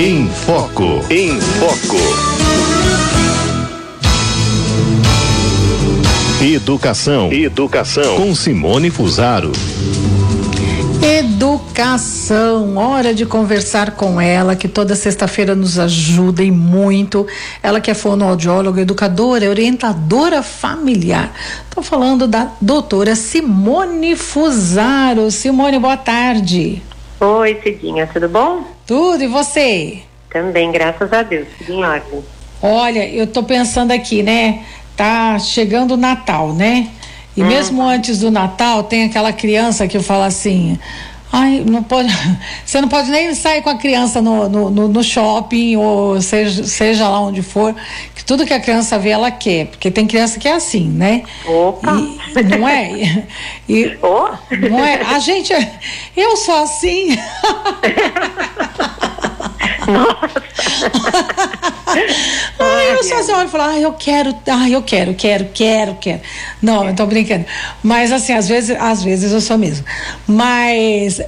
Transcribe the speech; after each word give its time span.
Em 0.00 0.28
Foco. 0.28 1.04
Em 1.10 1.40
Foco. 1.40 1.96
Educação. 6.40 7.32
Educação. 7.32 8.14
Com 8.16 8.32
Simone 8.32 8.90
Fusaro. 8.90 9.50
Educação, 11.02 12.76
hora 12.76 13.12
de 13.12 13.26
conversar 13.26 13.90
com 13.96 14.20
ela, 14.20 14.54
que 14.54 14.68
toda 14.68 14.94
sexta-feira 14.94 15.56
nos 15.56 15.80
ajuda 15.80 16.44
e 16.44 16.50
muito. 16.52 17.26
Ela 17.60 17.80
que 17.80 17.90
é 17.90 17.94
fonoaudióloga, 17.94 18.80
educadora, 18.80 19.50
orientadora 19.50 20.44
familiar. 20.44 21.32
Estou 21.68 21.82
falando 21.82 22.28
da 22.28 22.52
doutora 22.60 23.16
Simone 23.16 24.14
Fusaro. 24.14 25.28
Simone, 25.32 25.80
boa 25.80 25.96
tarde. 25.96 26.84
Oi, 27.20 27.58
Cidinha, 27.60 28.06
tudo 28.06 28.28
bom? 28.28 28.62
Tudo, 28.86 29.24
e 29.24 29.26
você? 29.26 29.98
Também, 30.30 30.70
graças 30.70 31.12
a 31.12 31.24
Deus, 31.24 31.48
tudo 31.58 31.72
em 31.72 31.84
ordem. 31.84 32.22
Olha, 32.62 33.08
eu 33.08 33.26
tô 33.26 33.42
pensando 33.42 33.90
aqui, 33.90 34.22
né? 34.22 34.64
Tá 34.96 35.36
chegando 35.40 35.94
o 35.94 35.96
Natal, 35.96 36.52
né? 36.52 36.88
E 37.36 37.42
uhum. 37.42 37.48
mesmo 37.48 37.82
antes 37.82 38.20
do 38.20 38.30
Natal, 38.30 38.84
tem 38.84 39.04
aquela 39.04 39.32
criança 39.32 39.88
que 39.88 39.98
fala 39.98 40.26
assim: 40.26 40.78
Ai, 41.32 41.62
não 41.64 41.82
pode. 41.82 42.08
Você 42.64 42.80
não 42.80 42.88
pode 42.88 43.10
nem 43.10 43.34
sair 43.34 43.62
com 43.62 43.70
a 43.70 43.76
criança 43.76 44.20
no, 44.22 44.48
no, 44.48 44.70
no, 44.70 44.88
no 44.88 45.04
shopping, 45.04 45.76
ou 45.76 46.20
seja, 46.20 46.64
seja 46.64 47.08
lá 47.08 47.20
onde 47.20 47.42
for, 47.42 47.74
que 48.14 48.24
tudo 48.24 48.46
que 48.46 48.54
a 48.54 48.60
criança 48.60 48.98
vê, 48.98 49.10
ela 49.10 49.30
quer. 49.30 49.66
Porque 49.66 49.90
tem 49.90 50.06
criança 50.06 50.38
que 50.38 50.48
é 50.48 50.54
assim, 50.54 50.88
né? 50.88 51.22
Opa! 51.46 51.96
E, 52.36 52.42
não 52.42 52.68
é? 52.68 53.26
E, 53.68 53.98
oh. 54.02 54.30
Não 54.68 54.84
é? 54.84 55.02
A 55.02 55.18
gente. 55.18 55.52
Eu 56.16 56.36
sou 56.36 56.62
assim. 56.62 57.16
Nossa! 59.88 60.42
ai, 62.58 62.92
eu 62.92 63.02
só 63.02 63.38
olho 63.38 63.48
e 63.48 63.50
falo, 63.50 63.64
ai, 63.64 63.84
eu 63.84 63.92
quero, 63.92 64.34
ai, 64.46 64.74
eu 64.74 64.82
quero, 64.82 65.14
quero, 65.14 65.48
quero, 65.52 65.94
quero. 65.94 66.20
Não, 66.60 66.86
eu 66.86 66.94
tô 66.94 67.06
brincando. 67.06 67.46
Mas 67.82 68.12
assim, 68.12 68.34
às 68.34 68.46
vezes, 68.46 68.76
às 68.78 69.02
vezes 69.02 69.32
eu 69.32 69.40
sou 69.40 69.56
mesmo. 69.56 69.84
Mas 70.26 71.22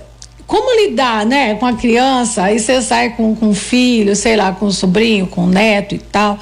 como 0.47 0.79
lidar, 0.85 1.25
né, 1.25 1.55
com 1.55 1.65
a 1.65 1.73
criança? 1.73 2.43
Aí 2.45 2.59
você 2.59 2.83
sai 2.83 3.11
com, 3.11 3.35
com 3.35 3.47
um 3.47 3.55
filho, 3.55 4.15
sei 4.15 4.37
lá, 4.37 4.53
com 4.53 4.67
um 4.67 4.73
sobrinho, 4.73 5.27
com 5.27 5.43
um 5.45 5.49
neto 5.49 5.95
e 5.95 5.99
tal. 5.99 6.39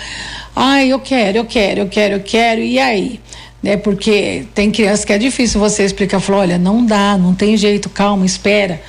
Ai, 0.57 0.89
eu 0.89 0.99
quero, 0.99 1.39
eu 1.39 1.45
quero, 1.45 1.81
eu 1.81 1.89
quero, 1.89 2.15
eu 2.15 2.21
quero. 2.21 2.61
E 2.61 2.81
aí? 2.81 3.21
Né, 3.63 3.77
porque 3.77 4.45
tem 4.55 4.71
criança 4.71 5.07
que 5.07 5.13
é 5.13 5.19
difícil 5.19 5.61
você 5.61 5.85
explicar, 5.85 6.21
falar, 6.21 6.39
olha, 6.39 6.59
não 6.59 6.85
dá, 6.85 7.17
não 7.19 7.35
tem 7.35 7.57
jeito, 7.57 7.89
calma, 7.89 8.25
espera, 8.25 8.81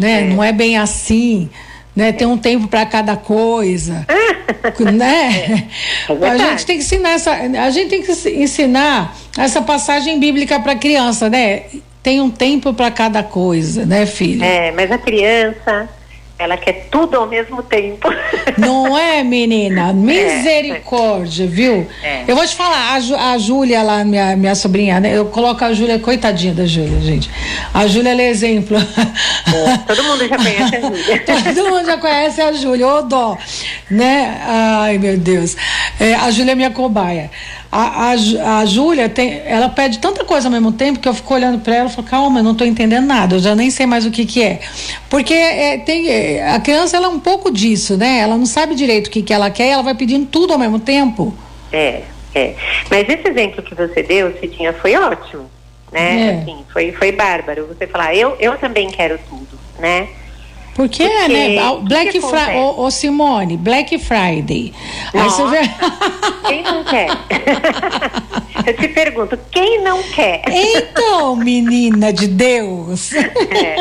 né? 0.00 0.22
É. 0.22 0.24
Não 0.24 0.42
é 0.42 0.52
bem 0.52 0.76
assim 0.76 1.48
né? 1.96 2.12
Tem 2.12 2.26
um 2.26 2.36
tempo 2.36 2.68
para 2.68 2.84
cada 2.84 3.16
coisa, 3.16 4.06
né? 4.94 5.66
É 6.08 6.28
a 6.28 6.36
gente 6.36 6.66
tem 6.66 6.76
que 6.76 6.84
ensinar 6.84 7.10
essa, 7.10 7.32
a 7.32 7.70
gente 7.70 7.88
tem 7.88 8.02
que 8.02 8.12
ensinar 8.30 9.16
essa 9.38 9.62
passagem 9.62 10.20
bíblica 10.20 10.60
para 10.60 10.76
criança, 10.76 11.30
né? 11.30 11.62
Tem 12.02 12.20
um 12.20 12.30
tempo 12.30 12.72
para 12.74 12.90
cada 12.90 13.22
coisa, 13.22 13.84
né, 13.86 14.04
filho? 14.06 14.44
É, 14.44 14.70
mas 14.70 14.92
a 14.92 14.98
criança 14.98 15.88
ela 16.38 16.56
quer 16.56 16.88
tudo 16.90 17.16
ao 17.16 17.26
mesmo 17.26 17.62
tempo. 17.62 18.08
Não 18.58 18.96
é, 18.96 19.24
menina? 19.24 19.92
Misericórdia, 19.92 21.44
é, 21.44 21.46
viu? 21.46 21.86
É. 22.02 22.24
Eu 22.28 22.36
vou 22.36 22.46
te 22.46 22.54
falar, 22.54 22.94
a, 22.94 23.32
a 23.32 23.38
Júlia 23.38 23.82
lá, 23.82 24.04
minha, 24.04 24.36
minha 24.36 24.54
sobrinha, 24.54 25.00
né? 25.00 25.16
Eu 25.16 25.26
coloco 25.26 25.64
a 25.64 25.72
Júlia, 25.72 25.98
coitadinha 25.98 26.52
da 26.52 26.66
Júlia, 26.66 27.00
gente. 27.00 27.30
A 27.72 27.86
Júlia 27.86 28.10
é 28.10 28.28
exemplo. 28.28 28.76
É, 28.76 29.76
todo 29.86 30.04
mundo 30.04 30.28
já 30.28 30.36
conhece 30.36 30.76
a 30.76 30.80
Júlia. 30.80 31.24
todo 31.54 31.70
mundo 31.70 31.86
já 31.86 31.96
conhece 31.96 32.40
a 32.42 32.52
Júlia, 32.52 32.86
ô 32.86 33.02
dó. 33.02 33.38
Né? 33.90 34.40
Ai, 34.44 34.98
meu 34.98 35.16
Deus. 35.16 35.56
É, 35.98 36.14
a 36.14 36.30
Júlia 36.30 36.52
é 36.52 36.54
minha 36.54 36.70
cobaia. 36.70 37.30
A, 37.70 38.10
a, 38.10 38.58
a 38.60 38.64
Júlia 38.64 39.08
tem, 39.08 39.42
ela 39.44 39.68
pede 39.68 39.98
tanta 39.98 40.24
coisa 40.24 40.48
ao 40.48 40.52
mesmo 40.52 40.72
tempo 40.72 41.00
que 41.00 41.08
eu 41.08 41.14
fico 41.14 41.34
olhando 41.34 41.60
para 41.60 41.74
ela 41.74 41.88
e 41.88 41.92
falo, 41.92 42.06
calma, 42.06 42.40
eu 42.40 42.44
não 42.44 42.52
estou 42.52 42.66
entendendo 42.66 43.06
nada, 43.06 43.36
eu 43.36 43.40
já 43.40 43.54
nem 43.54 43.70
sei 43.70 43.86
mais 43.86 44.06
o 44.06 44.10
que 44.10 44.24
que 44.24 44.42
é. 44.42 44.60
Porque 45.10 45.34
é, 45.34 45.78
tem, 45.78 46.08
é, 46.08 46.50
a 46.54 46.60
criança 46.60 46.96
ela 46.96 47.06
é 47.06 47.10
um 47.10 47.18
pouco 47.18 47.50
disso, 47.50 47.96
né? 47.96 48.18
Ela 48.18 48.36
não 48.36 48.46
sabe 48.46 48.74
direito 48.74 49.08
o 49.08 49.10
que 49.10 49.22
que 49.22 49.32
ela 49.32 49.50
quer 49.50 49.68
e 49.68 49.70
ela 49.70 49.82
vai 49.82 49.94
pedindo 49.94 50.26
tudo 50.26 50.52
ao 50.52 50.58
mesmo 50.58 50.78
tempo. 50.78 51.36
É, 51.72 52.02
é. 52.34 52.54
Mas 52.90 53.08
esse 53.08 53.28
exemplo 53.28 53.62
que 53.62 53.74
você 53.74 54.02
deu, 54.02 54.32
Cidinha, 54.38 54.72
foi 54.72 54.94
ótimo, 54.96 55.50
né? 55.90 56.28
É. 56.28 56.38
Assim, 56.40 56.64
foi, 56.72 56.92
foi 56.92 57.12
bárbaro. 57.12 57.66
Você 57.66 57.86
falar, 57.86 58.14
eu, 58.14 58.36
eu 58.38 58.56
também 58.58 58.88
quero 58.90 59.18
tudo, 59.28 59.58
né? 59.78 60.08
Porque, 60.76 61.08
Porque 61.08 61.28
né? 61.32 61.56
Black 61.84 62.20
Friday. 62.20 62.56
Ô, 62.58 62.82
ô, 62.82 62.90
Simone, 62.90 63.56
Black 63.56 63.98
Friday. 63.98 64.74
Nossa, 65.14 65.42
Aí 65.42 65.48
você 65.48 65.58
vê. 65.58 65.70
Quem 66.46 66.62
não 66.62 66.84
quer? 66.84 67.08
Eu 68.66 68.76
te 68.76 68.88
pergunto, 68.88 69.38
quem 69.50 69.80
não 69.80 70.02
quer? 70.02 70.42
Então, 70.48 71.36
menina 71.36 72.12
de 72.12 72.26
Deus. 72.26 73.12
É, 73.56 73.76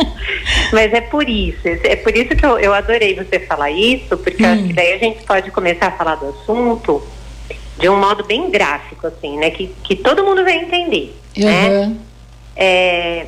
mas 0.71 0.93
é 0.93 1.01
por 1.01 1.27
isso, 1.27 1.67
é 1.67 1.95
por 1.95 2.15
isso 2.15 2.35
que 2.35 2.45
eu, 2.45 2.59
eu 2.59 2.73
adorei 2.73 3.15
você 3.15 3.39
falar 3.39 3.71
isso, 3.71 4.15
porque 4.17 4.45
hum. 4.45 4.53
acho 4.53 4.63
que 4.63 4.73
daí 4.73 4.93
a 4.93 4.97
gente 4.97 5.23
pode 5.23 5.49
começar 5.51 5.87
a 5.87 5.91
falar 5.91 6.15
do 6.15 6.29
assunto 6.29 7.01
de 7.79 7.89
um 7.89 7.99
modo 7.99 8.23
bem 8.23 8.49
gráfico, 8.49 9.07
assim, 9.07 9.37
né? 9.37 9.49
Que, 9.49 9.73
que 9.83 9.95
todo 9.95 10.23
mundo 10.23 10.43
vai 10.43 10.57
entender. 10.57 11.17
Uhum. 11.35 11.45
Né? 11.45 11.95
É, 12.55 13.25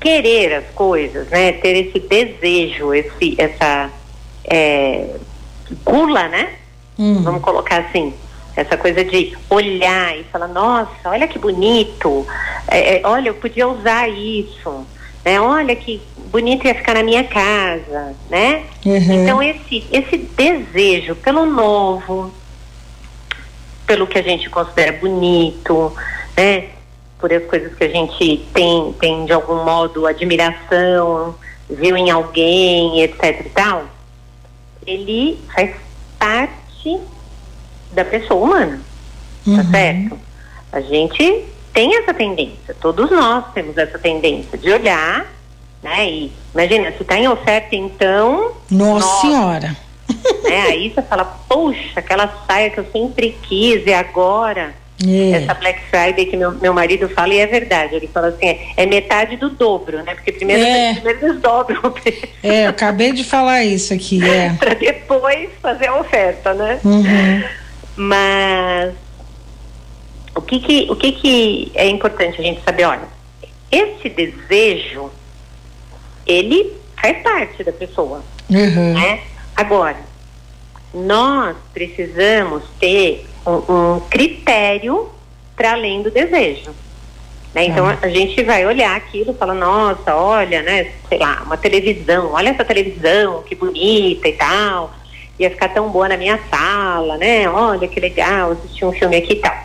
querer 0.00 0.54
as 0.54 0.64
coisas, 0.74 1.28
né? 1.28 1.52
Ter 1.52 1.86
esse 1.86 2.00
desejo, 2.00 2.94
esse, 2.94 3.34
essa 3.38 3.90
é, 4.44 5.16
gula, 5.84 6.28
né? 6.28 6.54
Uhum. 6.98 7.22
Vamos 7.22 7.42
colocar 7.42 7.80
assim, 7.80 8.12
essa 8.56 8.76
coisa 8.76 9.04
de 9.04 9.36
olhar 9.48 10.18
e 10.18 10.24
falar, 10.24 10.48
nossa, 10.48 10.90
olha 11.10 11.28
que 11.28 11.38
bonito, 11.38 12.26
é, 12.68 12.96
é, 12.96 13.00
olha, 13.04 13.28
eu 13.28 13.34
podia 13.34 13.68
usar 13.68 14.08
isso, 14.08 14.86
né? 15.24 15.40
Olha 15.40 15.76
que 15.76 16.00
bonito 16.30 16.66
ia 16.66 16.74
ficar 16.74 16.94
na 16.94 17.02
minha 17.02 17.24
casa, 17.24 18.14
né? 18.28 18.64
Uhum. 18.84 19.22
Então 19.22 19.42
esse 19.42 19.84
esse 19.92 20.16
desejo 20.16 21.14
pelo 21.16 21.44
novo, 21.46 22.32
pelo 23.86 24.06
que 24.06 24.18
a 24.18 24.22
gente 24.22 24.48
considera 24.48 24.92
bonito, 24.92 25.92
né? 26.36 26.68
Por 27.20 27.32
as 27.32 27.44
coisas 27.44 27.74
que 27.74 27.84
a 27.84 27.88
gente 27.88 28.48
tem, 28.52 28.92
tem 28.94 29.24
de 29.26 29.32
algum 29.32 29.64
modo 29.64 30.06
admiração, 30.06 31.34
viu 31.68 31.96
em 31.96 32.10
alguém, 32.10 33.02
etc 33.02 33.44
e 33.44 33.50
tal, 33.50 33.84
ele 34.86 35.38
faz 35.54 35.74
parte 36.18 36.98
da 37.92 38.04
pessoa 38.04 38.44
humana, 38.44 38.80
tá 39.44 39.50
uhum. 39.50 39.56
tá 39.56 39.64
certo? 39.70 40.18
A 40.72 40.80
gente 40.80 41.44
tem 41.72 41.96
essa 41.96 42.14
tendência, 42.14 42.74
todos 42.80 43.10
nós 43.10 43.44
temos 43.52 43.76
essa 43.76 43.98
tendência 43.98 44.56
de 44.56 44.72
olhar, 44.72 45.26
né? 45.82 46.10
E 46.10 46.32
imagina, 46.54 46.92
se 46.92 47.02
está 47.02 47.18
em 47.18 47.28
oferta, 47.28 47.74
então. 47.74 48.52
Nossa, 48.70 49.06
nossa 49.06 49.20
Senhora! 49.20 49.76
Né, 50.42 50.62
aí 50.62 50.90
você 50.90 51.02
fala, 51.02 51.24
poxa, 51.48 52.00
aquela 52.00 52.28
saia 52.46 52.70
que 52.70 52.80
eu 52.80 52.86
sempre 52.92 53.38
quis 53.42 53.86
e 53.86 53.92
agora 53.92 54.74
é. 55.06 55.30
Essa 55.42 55.54
Black 55.54 55.80
Friday 55.90 56.26
que 56.26 56.36
meu, 56.36 56.52
meu 56.52 56.74
marido 56.74 57.08
fala, 57.08 57.32
e 57.32 57.38
é 57.38 57.46
verdade, 57.46 57.94
ele 57.94 58.08
fala 58.08 58.28
assim, 58.28 58.46
é, 58.46 58.72
é 58.76 58.86
metade 58.86 59.36
do 59.36 59.50
dobro, 59.50 60.02
né? 60.02 60.14
Porque 60.14 60.32
primeiro, 60.32 60.62
é. 60.62 60.94
primeiro 60.94 61.26
eles 61.26 61.40
dobram 61.40 61.80
o 61.84 61.90
preço. 61.90 62.26
É, 62.42 62.66
eu 62.66 62.70
acabei 62.70 63.12
de 63.12 63.24
falar 63.24 63.64
isso 63.64 63.94
aqui, 63.94 64.22
é. 64.22 64.54
para 64.60 64.74
depois 64.74 65.48
fazer 65.62 65.86
a 65.86 65.96
oferta, 65.98 66.52
né? 66.52 66.80
Uhum. 66.84 67.44
Mas 67.96 68.94
o 70.34 70.42
que 70.42 70.60
que, 70.60 70.86
o 70.90 70.96
que 70.96 71.12
que 71.12 71.72
é 71.74 71.88
importante 71.88 72.40
a 72.40 72.44
gente 72.44 72.62
saber? 72.62 72.84
Olha, 72.84 73.08
esse 73.70 74.08
desejo, 74.08 75.10
ele 76.26 76.74
faz 77.00 77.22
parte 77.22 77.64
da 77.64 77.72
pessoa, 77.72 78.22
uhum. 78.50 78.94
né? 78.94 79.20
Agora, 79.56 79.96
nós 80.92 81.56
precisamos 81.72 82.64
ter 82.78 83.26
um, 83.46 83.96
um 83.96 84.00
critério 84.00 85.08
para 85.56 85.72
além 85.72 86.02
do 86.02 86.10
desejo. 86.10 86.70
Né? 87.54 87.66
Então 87.66 87.86
a 87.86 88.08
gente 88.08 88.42
vai 88.44 88.64
olhar 88.64 88.96
aquilo 88.96 89.32
e 89.32 89.34
fala, 89.34 89.54
nossa, 89.54 90.14
olha, 90.14 90.62
né, 90.62 90.92
sei 91.08 91.18
lá, 91.18 91.42
uma 91.44 91.56
televisão, 91.56 92.32
olha 92.32 92.50
essa 92.50 92.64
televisão, 92.64 93.42
que 93.42 93.54
bonita 93.54 94.28
e 94.28 94.32
tal, 94.32 94.92
ia 95.38 95.50
ficar 95.50 95.68
tão 95.70 95.88
boa 95.90 96.08
na 96.08 96.16
minha 96.16 96.38
sala, 96.50 97.16
né? 97.16 97.48
Olha 97.48 97.88
que 97.88 97.98
legal, 97.98 98.52
assistir 98.52 98.84
um 98.84 98.92
filme 98.92 99.16
aqui 99.16 99.32
e 99.32 99.36
tal. 99.36 99.56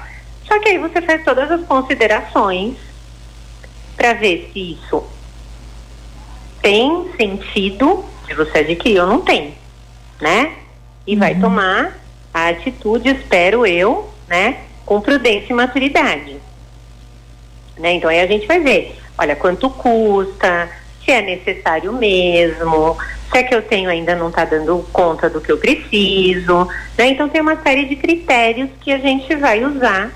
Só 0.48 0.60
que 0.60 0.69
aí 0.69 0.77
você 0.77 1.01
faz 1.01 1.24
todas 1.24 1.51
as 1.51 1.62
considerações 1.66 2.75
para 3.95 4.13
ver 4.13 4.50
se 4.51 4.74
isso 4.74 5.04
tem 6.62 7.12
sentido 7.18 8.06
de 8.25 8.33
você 8.33 8.60
adquirir 8.60 9.01
ou 9.01 9.07
não 9.07 9.22
tem, 9.22 9.54
né? 10.19 10.54
E 11.06 11.13
uhum. 11.13 11.19
vai 11.19 11.36
tomar 11.36 12.05
a 12.36 12.50
atitude, 12.50 13.08
espero 13.08 13.66
eu, 13.66 14.10
né, 14.28 14.58
com 14.86 15.00
prudência 15.00 15.54
e 15.54 15.56
maturidade. 15.56 16.36
Né? 17.78 17.94
Então 17.94 18.10
aí 18.10 18.20
a 18.20 18.28
gente 18.28 18.46
vai 18.46 18.60
ver, 18.60 19.00
olha, 19.18 19.38
quanto 19.38 19.70
custa, 19.70 20.70
se 21.04 21.12
é 21.12 21.22
necessário 21.22 21.94
mesmo, 21.94 22.98
se 23.32 23.38
é 23.38 23.44
que 23.44 23.56
eu 23.56 23.62
tenho 23.62 23.90
ainda 23.90 24.16
não 24.16 24.28
está 24.28 24.44
dando 24.44 24.86
conta 24.92 25.30
do 25.30 25.40
que 25.40 25.50
eu 25.50 25.58
preciso. 25.58 26.68
Né? 26.98 27.08
Então 27.08 27.30
tem 27.30 27.40
uma 27.40 27.56
série 27.64 27.86
de 27.86 27.96
critérios 27.96 28.70
que 28.82 28.92
a 28.92 28.98
gente 28.98 29.34
vai 29.38 29.64
usar 29.64 30.12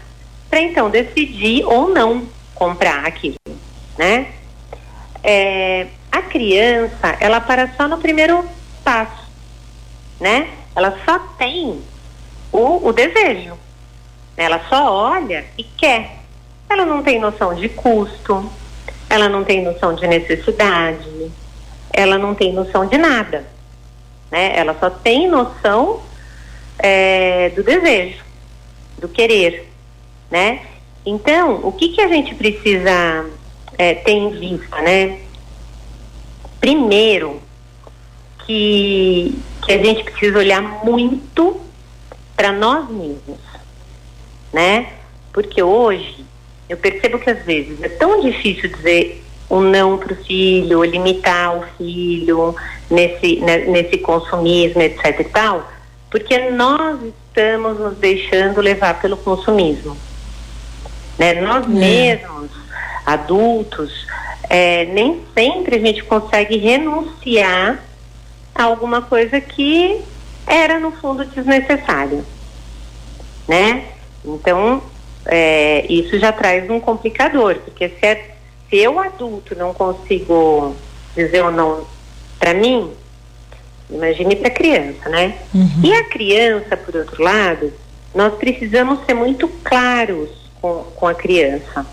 para 0.49 0.59
então 0.59 0.89
decidir 0.89 1.63
ou 1.63 1.87
não 1.87 2.27
comprar 2.53 3.05
aquilo, 3.05 3.37
né? 3.97 4.27
É, 5.23 5.87
a 6.11 6.21
criança, 6.23 7.15
ela 7.19 7.39
para 7.39 7.69
só 7.77 7.87
no 7.87 7.99
primeiro 7.99 8.43
passo, 8.83 9.29
né? 10.19 10.49
Ela 10.75 10.97
só 11.05 11.19
tem 11.37 11.79
o, 12.51 12.87
o 12.87 12.93
desejo. 12.93 13.57
Ela 14.35 14.61
só 14.69 14.93
olha 14.93 15.45
e 15.57 15.63
quer. 15.63 16.19
Ela 16.69 16.85
não 16.85 17.03
tem 17.03 17.19
noção 17.19 17.53
de 17.53 17.67
custo, 17.69 18.49
ela 19.09 19.27
não 19.27 19.43
tem 19.43 19.63
noção 19.63 19.95
de 19.95 20.07
necessidade, 20.07 21.31
ela 21.91 22.17
não 22.17 22.35
tem 22.35 22.53
noção 22.53 22.85
de 22.85 22.97
nada. 22.97 23.45
Né? 24.31 24.53
Ela 24.55 24.75
só 24.79 24.89
tem 24.89 25.27
noção 25.27 26.01
é, 26.77 27.49
do 27.49 27.63
desejo, 27.63 28.23
do 28.99 29.09
querer. 29.09 29.67
Né? 30.29 30.61
Então, 31.05 31.59
o 31.63 31.71
que, 31.71 31.89
que 31.89 32.01
a 32.01 32.07
gente 32.07 32.35
precisa 32.35 33.25
é, 33.77 33.95
ter 33.95 34.11
em 34.11 34.29
vista? 34.29 34.79
Né? 34.81 35.19
Primeiro, 36.59 37.41
que, 38.45 39.33
que 39.65 39.71
a 39.71 39.77
gente 39.83 40.03
precisa 40.03 40.39
olhar 40.39 40.61
muito 40.83 41.59
para 42.39 42.53
nós 42.53 42.89
mesmos. 42.89 43.37
Né? 44.53 44.93
Porque 45.33 45.61
hoje 45.61 46.23
eu 46.69 46.77
percebo 46.77 47.19
que 47.19 47.29
às 47.29 47.43
vezes 47.43 47.83
é 47.83 47.89
tão 47.89 48.21
difícil 48.21 48.69
dizer 48.69 49.21
um 49.49 49.59
não 49.59 49.97
para 49.97 50.13
o 50.13 50.15
filho, 50.15 50.81
limitar 50.85 51.57
o 51.57 51.65
filho 51.77 52.55
nesse, 52.89 53.41
né, 53.41 53.65
nesse 53.65 53.97
consumismo, 53.97 54.81
etc 54.81 55.19
e 55.19 55.23
tal, 55.25 55.69
porque 56.09 56.49
nós 56.51 56.99
estamos 57.03 57.77
nos 57.77 57.97
deixando 57.97 58.61
levar 58.61 59.01
pelo 59.01 59.17
consumismo. 59.17 59.97
Né? 61.17 61.41
Nós 61.41 61.65
é. 61.65 61.67
mesmos, 61.67 62.51
adultos, 63.05 64.07
é, 64.49 64.85
nem 64.85 65.21
sempre 65.33 65.75
a 65.75 65.79
gente 65.79 66.03
consegue 66.05 66.55
renunciar 66.57 67.83
a 68.55 68.63
alguma 68.63 69.01
coisa 69.01 69.41
que 69.41 70.01
era 70.49 70.79
no 70.79 70.91
fundo 70.91 71.23
desnecessário, 71.23 72.25
né? 73.47 73.85
Então 74.25 74.81
é, 75.25 75.85
isso 75.87 76.17
já 76.19 76.31
traz 76.31 76.69
um 76.69 76.79
complicador, 76.79 77.55
porque 77.59 77.87
se, 77.87 78.05
é, 78.05 78.35
se 78.69 78.77
eu 78.77 78.99
adulto 78.99 79.55
não 79.55 79.73
consigo 79.73 80.75
dizer 81.15 81.43
ou 81.43 81.51
não 81.51 81.85
para 82.39 82.53
mim, 82.53 82.91
imagine 83.89 84.35
para 84.35 84.47
a 84.47 84.51
criança, 84.51 85.07
né? 85.09 85.37
Uhum. 85.53 85.81
E 85.83 85.93
a 85.93 86.03
criança, 86.05 86.75
por 86.75 86.95
outro 86.95 87.21
lado, 87.21 87.71
nós 88.15 88.33
precisamos 88.35 89.05
ser 89.05 89.13
muito 89.13 89.47
claros 89.63 90.29
com, 90.61 90.83
com 90.95 91.07
a 91.07 91.13
criança. 91.13 91.85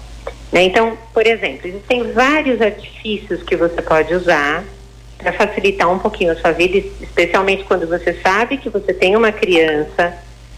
Né? 0.53 0.63
Então, 0.63 0.97
por 1.13 1.27
exemplo, 1.27 1.67
existem 1.67 2.13
vários 2.13 2.61
artifícios 2.61 3.43
que 3.43 3.57
você 3.57 3.83
pode 3.83 4.15
usar 4.15 4.65
para 5.19 5.33
facilitar 5.33 5.91
um 5.91 5.99
pouquinho 5.99 6.33
a 6.33 6.37
sua 6.37 6.53
vida, 6.53 6.79
especialmente 7.01 7.65
quando 7.65 7.87
você 7.87 8.15
sabe 8.23 8.59
que 8.59 8.69
você 8.69 8.93
tem 8.93 9.17
uma 9.17 9.33
criança 9.33 10.15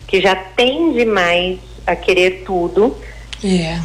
que 0.07 0.21
já 0.21 0.35
tende 0.35 1.05
mais 1.05 1.59
a 1.87 1.95
querer 1.95 2.43
tudo. 2.45 2.97
É. 3.45 3.79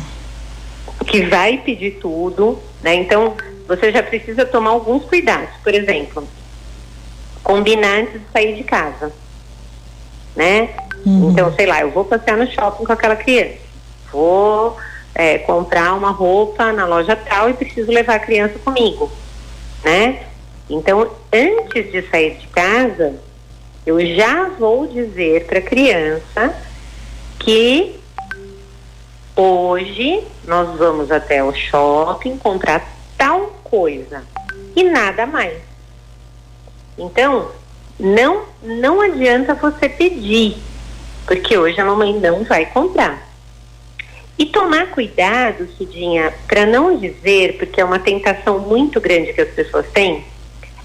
Que 1.06 1.26
vai 1.26 1.58
pedir 1.58 2.00
tudo, 2.00 2.60
né? 2.82 2.96
Então, 2.96 3.36
você 3.68 3.92
já 3.92 4.02
precisa 4.02 4.46
tomar 4.46 4.72
alguns 4.72 5.06
cuidados. 5.06 5.50
Por 5.64 5.74
exemplo, 5.74 6.28
combinar 7.44 8.00
antes 8.00 8.14
de 8.14 8.28
sair 8.32 8.56
de 8.56 8.64
casa, 8.64 9.12
né? 10.36 10.70
Uhum. 11.06 11.32
Então, 11.32 11.54
sei 11.54 11.66
lá, 11.66 11.82
eu 11.82 11.92
vou 11.92 12.06
passear 12.06 12.38
no 12.38 12.50
shopping 12.50 12.86
com 12.86 12.94
aquela 12.94 13.16
criança. 13.16 13.58
Vou 14.12 14.78
é, 15.14 15.38
comprar 15.40 15.94
uma 15.94 16.12
roupa 16.12 16.72
na 16.72 16.86
loja 16.86 17.16
tal 17.16 17.50
e 17.50 17.54
preciso 17.54 17.92
levar 17.92 18.16
a 18.16 18.20
criança 18.20 18.58
comigo, 18.60 19.12
né? 19.84 20.24
Então, 20.74 21.08
antes 21.32 21.92
de 21.92 22.02
sair 22.10 22.36
de 22.38 22.48
casa, 22.48 23.14
eu 23.86 24.04
já 24.16 24.50
vou 24.58 24.88
dizer 24.88 25.46
para 25.46 25.60
a 25.60 25.62
criança 25.62 26.52
que 27.38 28.00
hoje 29.36 30.24
nós 30.48 30.76
vamos 30.76 31.12
até 31.12 31.44
o 31.44 31.54
shopping 31.54 32.38
comprar 32.38 32.92
tal 33.16 33.54
coisa 33.64 34.24
e 34.76 34.84
nada 34.84 35.28
mais. 35.28 35.62
Então, 36.98 37.52
não 38.00 38.44
não 38.64 39.00
adianta 39.00 39.54
você 39.54 39.88
pedir, 39.88 40.58
porque 41.28 41.56
hoje 41.56 41.80
a 41.80 41.86
mamãe 41.86 42.20
não 42.20 42.44
vai 42.44 42.66
comprar. 42.66 43.32
E 44.40 44.48
tomar 44.48 44.88
cuidado, 44.88 45.70
Cidinha, 45.78 46.34
para 46.48 46.66
não 46.66 46.98
dizer, 46.98 47.58
porque 47.60 47.80
é 47.80 47.86
uma 47.86 48.00
tentação 48.00 48.58
muito 48.58 49.00
grande 49.00 49.34
que 49.34 49.42
as 49.42 49.50
pessoas 49.50 49.86
têm, 49.94 50.26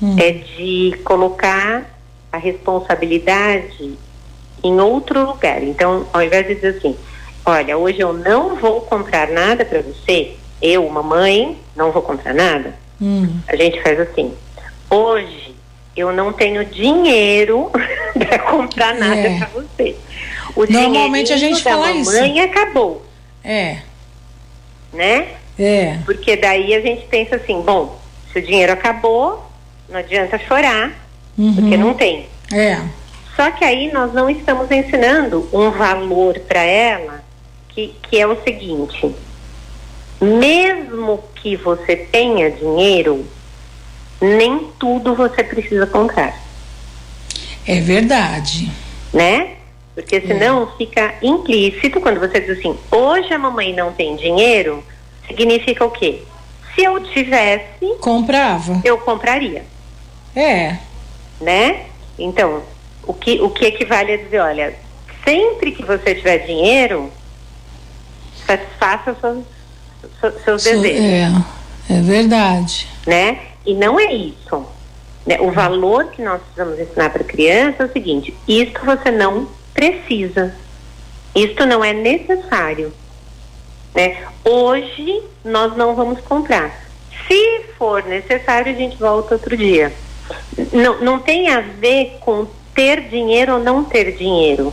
hum. 0.03 0.17
é 0.19 0.33
de 0.33 0.97
colocar 1.05 1.85
a 2.33 2.37
responsabilidade 2.37 3.99
em 4.63 4.81
outro 4.81 5.25
lugar. 5.27 5.63
Então, 5.63 6.07
ao 6.13 6.23
invés 6.23 6.47
de 6.47 6.55
dizer 6.57 6.79
assim, 6.79 6.97
olha, 7.45 7.77
hoje 7.77 8.01
eu 8.01 8.13
não 8.13 8.57
vou 8.57 8.81
comprar 8.83 9.29
nada 9.29 9.65
para 9.65 9.81
você, 9.83 10.35
eu, 10.61 10.89
mamãe, 10.89 11.57
não 11.77 11.93
vou 11.93 12.03
comprar 12.03 12.35
nada, 12.35 12.75
hum. 13.01 13.41
a 13.47 13.57
gente 13.57 13.81
faz 13.83 13.99
assim, 14.01 14.33
hoje 14.91 15.55
eu 15.97 16.13
não 16.13 16.33
tenho 16.33 16.65
dinheiro 16.65 17.71
para 18.19 18.39
comprar 18.39 18.95
nada 18.95 19.21
é. 19.21 19.39
para 19.39 19.49
você. 19.49 19.97
O 20.55 20.65
Normalmente 20.71 21.33
a 21.33 21.37
gente 21.37 21.63
da 21.63 21.71
fala 21.71 21.87
mamãe 21.89 22.39
isso. 22.39 22.45
acabou. 22.45 23.05
É. 23.45 23.79
Né? 24.93 25.29
É. 25.59 25.99
Porque 26.05 26.37
daí 26.37 26.75
a 26.75 26.81
gente 26.81 27.07
pensa 27.07 27.37
assim, 27.37 27.61
bom, 27.63 27.99
se 28.33 28.39
o 28.39 28.43
dinheiro 28.43 28.73
acabou, 28.73 29.48
não 29.89 29.99
adianta 29.99 30.39
chorar, 30.39 30.93
uhum. 31.37 31.55
porque 31.55 31.77
não 31.77 31.95
tem. 31.95 32.29
É. 32.53 32.81
Só 33.35 33.51
que 33.53 33.65
aí 33.65 33.93
nós 33.93 34.13
não 34.13 34.29
estamos 34.29 34.71
ensinando 34.71 35.49
um 35.53 35.71
valor 35.71 36.39
para 36.41 36.61
ela 36.61 37.23
que, 37.69 37.95
que 38.03 38.21
é 38.21 38.27
o 38.27 38.43
seguinte: 38.43 39.15
mesmo 40.21 41.23
que 41.37 41.57
você 41.57 41.95
tenha 41.97 42.51
dinheiro, 42.51 43.25
nem 44.21 44.69
tudo 44.79 45.15
você 45.15 45.45
precisa 45.45 45.87
comprar. 45.87 46.37
É 47.67 47.81
verdade. 47.81 48.71
Né? 49.13 49.55
Porque 49.95 50.21
senão 50.21 50.65
é. 50.65 50.77
fica 50.77 51.15
implícito 51.23 52.01
quando 52.01 52.19
você 52.19 52.41
diz 52.41 52.59
assim: 52.59 52.77
hoje 52.91 53.33
a 53.33 53.39
mamãe 53.39 53.73
não 53.75 53.93
tem 53.93 54.17
dinheiro, 54.17 54.83
significa 55.27 55.85
o 55.85 55.91
quê? 55.91 56.23
Se 56.75 56.83
eu 56.83 57.01
tivesse. 57.01 57.87
Comprava. 58.01 58.81
Eu 58.85 58.99
compraria. 58.99 59.65
É. 60.39 60.79
Né? 61.41 61.87
Então, 62.19 62.63
o 63.05 63.13
que, 63.13 63.41
o 63.41 63.51
que 63.51 63.67
equivale 63.67 64.13
a 64.13 64.17
dizer, 64.17 64.41
olha, 64.41 64.75
sempre 65.25 65.73
que 65.73 65.85
você 65.85 66.15
tiver 66.15 66.39
dinheiro, 66.39 67.11
satisfaça 68.47 69.17
seus, 69.21 70.43
seus 70.45 70.65
desejos. 70.65 71.43
É, 71.91 71.95
é 71.95 72.01
verdade. 72.01 72.89
Né? 73.07 73.41
E 73.67 73.75
não 73.75 73.99
é 73.99 74.13
isso. 74.13 74.65
Né? 75.27 75.41
O 75.41 75.51
valor 75.51 76.07
que 76.07 76.23
nós 76.23 76.41
precisamos 76.41 76.79
ensinar 76.79 77.11
para 77.11 77.23
a 77.23 77.27
criança 77.27 77.83
é 77.83 77.87
o 77.87 77.93
seguinte: 77.93 78.35
isto 78.47 78.85
você 78.85 79.11
não 79.11 79.49
precisa. 79.75 80.55
Isto 81.35 81.67
não 81.67 81.85
é 81.85 81.93
necessário. 81.93 82.93
Né? 83.95 84.17
Hoje 84.45 85.23
nós 85.45 85.77
não 85.77 85.95
vamos 85.95 86.21
comprar. 86.21 86.87
Se 87.27 87.65
for 87.77 88.05
necessário, 88.05 88.73
a 88.73 88.75
gente 88.75 88.97
volta 88.97 89.35
outro 89.35 89.57
dia. 89.57 89.93
Não, 90.73 91.01
não 91.01 91.19
tem 91.19 91.49
a 91.49 91.61
ver 91.61 92.19
com 92.21 92.47
ter 92.75 93.09
dinheiro 93.09 93.55
ou 93.55 93.59
não 93.59 93.85
ter 93.85 94.17
dinheiro. 94.17 94.73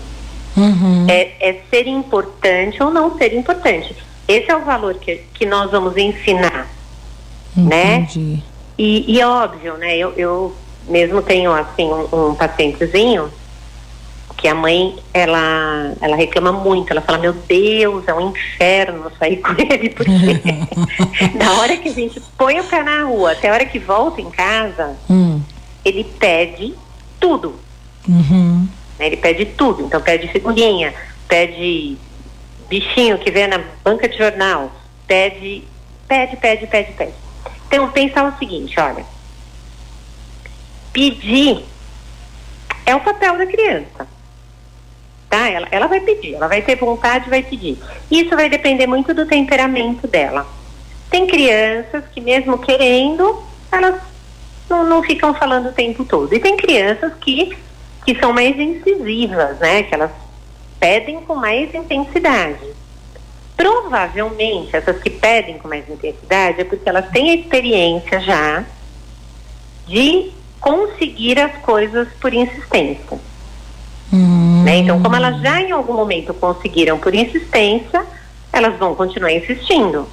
Uhum. 0.56 1.06
É, 1.10 1.50
é, 1.50 1.62
ser 1.70 1.88
importante 1.88 2.82
ou 2.82 2.90
não 2.90 3.18
ser 3.18 3.34
importante. 3.34 3.96
Esse 4.28 4.50
é 4.50 4.56
o 4.56 4.64
valor 4.64 4.96
que, 4.96 5.22
que 5.34 5.46
nós 5.46 5.70
vamos 5.70 5.98
ensinar, 5.98 6.68
né? 7.56 7.96
Entendi. 7.96 8.20
né? 8.20 8.44
E, 8.78 9.14
e 9.14 9.22
é 9.22 9.28
óbvio, 9.28 9.78
né? 9.78 9.98
Eu, 9.98 10.14
eu 10.16 10.56
mesmo 10.88 11.22
tenho 11.22 11.52
assim 11.52 11.86
um, 11.86 12.30
um 12.32 12.36
pacientezinho 12.36 13.30
que 14.38 14.48
a 14.48 14.56
mãe 14.56 14.96
ela 15.14 15.94
ela 16.02 16.16
reclama 16.16 16.52
muito, 16.52 16.92
ela 16.92 17.02
fala 17.02 17.18
meu 17.18 17.34
Deus 17.34 18.08
é 18.08 18.14
um 18.14 18.32
inferno 18.32 19.12
sair 19.18 19.38
com 19.44 19.52
ele 19.52 19.90
porque 19.90 20.12
na 21.38 21.54
hora 21.60 21.78
que 21.78 21.90
a 21.90 21.94
gente 21.94 22.22
põe 22.38 22.60
o 22.60 22.64
pé 22.64 22.84
na 22.84 23.04
rua 23.04 23.32
até 23.32 23.50
a 23.50 23.54
hora 23.54 23.66
que 23.66 23.80
volta 23.80 24.22
em 24.22 24.30
casa 24.30 24.96
hum. 25.10 25.42
ele 25.84 26.04
pede 26.04 26.74
tudo 27.20 27.66
Uhum. 28.08 28.68
Né, 29.00 29.08
ele 29.08 29.18
pede 29.18 29.46
tudo, 29.46 29.84
então 29.84 30.02
pede 30.02 30.28
figurinha, 30.28 30.94
pede 31.28 31.98
bichinho 32.70 33.18
que 33.18 33.32
vê 33.32 33.48
na 33.48 33.64
banca 33.84 34.08
de 34.08 34.18
jornal, 34.18 34.72
pede, 35.08 35.64
pede, 36.08 36.38
pede, 36.38 36.68
pede, 36.68 36.94
pede. 36.94 37.14
Então, 37.68 37.90
pensar 37.90 38.32
o 38.32 38.38
seguinte, 38.38 38.80
olha, 38.80 39.06
pedir 40.94 41.66
é 42.86 42.96
o 42.96 43.02
papel 43.02 43.38
da 43.38 43.46
criança. 43.46 44.08
Tá? 45.36 45.50
Ela, 45.50 45.68
ela 45.70 45.88
vai 45.88 46.00
pedir, 46.00 46.36
ela 46.36 46.48
vai 46.48 46.62
ter 46.62 46.78
vontade, 46.78 47.30
vai 47.30 47.44
pedir. 47.44 47.78
Isso 48.10 48.34
vai 48.38 48.48
depender 48.48 48.88
muito 48.88 49.14
do 49.14 49.26
temperamento 49.26 50.08
dela. 50.08 50.48
Tem 51.10 51.28
crianças 51.28 52.06
que 52.14 52.22
mesmo 52.22 52.58
querendo, 52.58 53.44
elas 53.70 54.00
não, 54.70 54.86
não 54.86 55.04
ficam 55.04 55.34
falando 55.34 55.68
o 55.68 55.74
tempo 55.74 56.06
todo. 56.06 56.34
E 56.34 56.40
tem 56.40 56.56
crianças 56.56 57.12
que, 57.20 57.54
que 58.06 58.18
são 58.18 58.32
mais 58.32 58.58
incisivas, 58.58 59.60
né? 59.60 59.84
Que 59.84 59.94
elas 59.94 60.12
pedem 60.80 61.20
com 61.20 61.36
mais 61.36 61.76
intensidade. 61.76 62.74
Provavelmente, 63.58 64.74
essas 64.74 65.02
que 65.02 65.10
pedem 65.10 65.58
com 65.58 65.68
mais 65.68 65.90
intensidade 65.90 66.62
é 66.62 66.64
porque 66.64 66.88
elas 66.88 67.10
têm 67.10 67.32
a 67.32 67.36
experiência 67.36 68.22
já 68.22 68.64
de 69.86 70.32
conseguir 70.62 71.40
as 71.40 71.58
coisas 71.58 72.08
por 72.22 72.34
insistência. 72.34 73.20
Hum. 74.14 74.64
Né? 74.64 74.78
Então, 74.78 75.02
como 75.02 75.16
elas 75.16 75.42
já 75.42 75.62
em 75.62 75.72
algum 75.72 75.94
momento 75.94 76.34
conseguiram 76.34 76.98
por 76.98 77.14
insistência, 77.14 78.06
elas 78.54 78.78
vão 78.78 78.96
continuar 78.96 79.32
insistindo. 79.34 80.08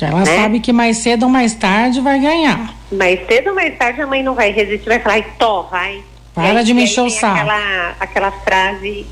Ela 0.00 0.20
né? 0.20 0.36
sabe 0.42 0.60
que 0.60 0.72
mais 0.72 0.96
cedo 0.98 1.24
ou 1.24 1.28
mais 1.28 1.54
tarde 1.54 2.00
vai 2.00 2.18
ganhar. 2.18 2.74
Mais 2.90 3.24
cedo 3.26 3.48
ou 3.50 3.54
mais 3.54 3.76
tarde 3.76 4.00
a 4.00 4.06
mãe 4.06 4.22
não 4.22 4.34
vai 4.34 4.50
resistir, 4.50 4.88
vai 4.88 4.98
falar, 4.98 5.14
ai, 5.16 5.26
Tó, 5.38 5.62
vai. 5.70 6.02
Para 6.34 6.58
aí- 6.60 6.64
de 6.64 6.72
me 6.72 6.84
encher 6.84 7.02
o 7.02 7.10
saco. 7.10 7.36
Aquela, 7.38 7.94
aquela 8.00 8.30
frase 8.32 9.06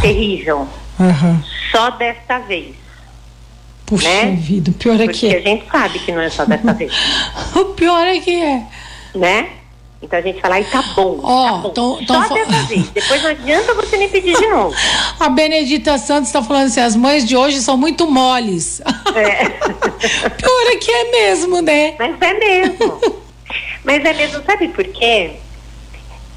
terrível. 0.00 0.66
Aham. 1.00 1.42
Só 1.70 1.90
desta 1.90 2.38
vez. 2.40 2.74
Puxa 3.86 4.08
Né? 4.08 4.36
vida, 4.38 4.70
o 4.70 4.74
pior 4.74 5.00
é 5.00 5.04
Porque 5.04 5.28
que 5.30 5.34
a 5.34 5.38
é. 5.38 5.42
gente 5.42 5.64
sabe 5.70 5.98
que 6.00 6.12
não 6.12 6.20
é 6.20 6.28
só 6.28 6.44
desta 6.44 6.72
vez. 6.74 6.92
O 7.54 7.64
pior 7.66 8.06
é 8.06 8.18
que 8.18 8.34
é. 8.42 8.62
né? 9.14 9.48
Então 10.00 10.16
a 10.18 10.22
gente 10.22 10.40
fala, 10.40 10.54
ai, 10.54 10.64
tá 10.64 10.80
bom, 10.94 11.18
Ó, 11.22 11.44
tá 11.46 11.52
bom. 11.58 11.70
tão- 11.70 12.04
tão 12.06 12.28
Só 12.28 12.34
dessa 12.34 12.62
vez. 12.66 12.88
Depois 12.90 13.20
não 13.22 13.30
adianta 13.30 13.74
você 13.74 13.96
me 13.96 14.08
pedir 14.08 14.36
de 14.36 14.46
novo. 14.46 14.74
A 15.18 15.28
Benedita 15.28 15.98
Santos 15.98 16.28
está 16.28 16.40
falando 16.42 16.66
assim: 16.66 16.80
as 16.80 16.94
mães 16.94 17.26
de 17.26 17.36
hoje 17.36 17.60
são 17.60 17.76
muito 17.76 18.08
moles. 18.08 18.80
É. 19.14 19.44
pior 20.30 20.66
é 20.68 20.76
que 20.76 20.90
é 20.90 21.10
mesmo, 21.10 21.60
né? 21.60 21.96
Mas 21.98 22.14
é 22.20 22.34
mesmo. 22.34 23.00
Mas 23.84 24.04
é 24.04 24.12
mesmo, 24.12 24.42
sabe 24.44 24.68
por 24.68 24.84
quê? 24.84 25.32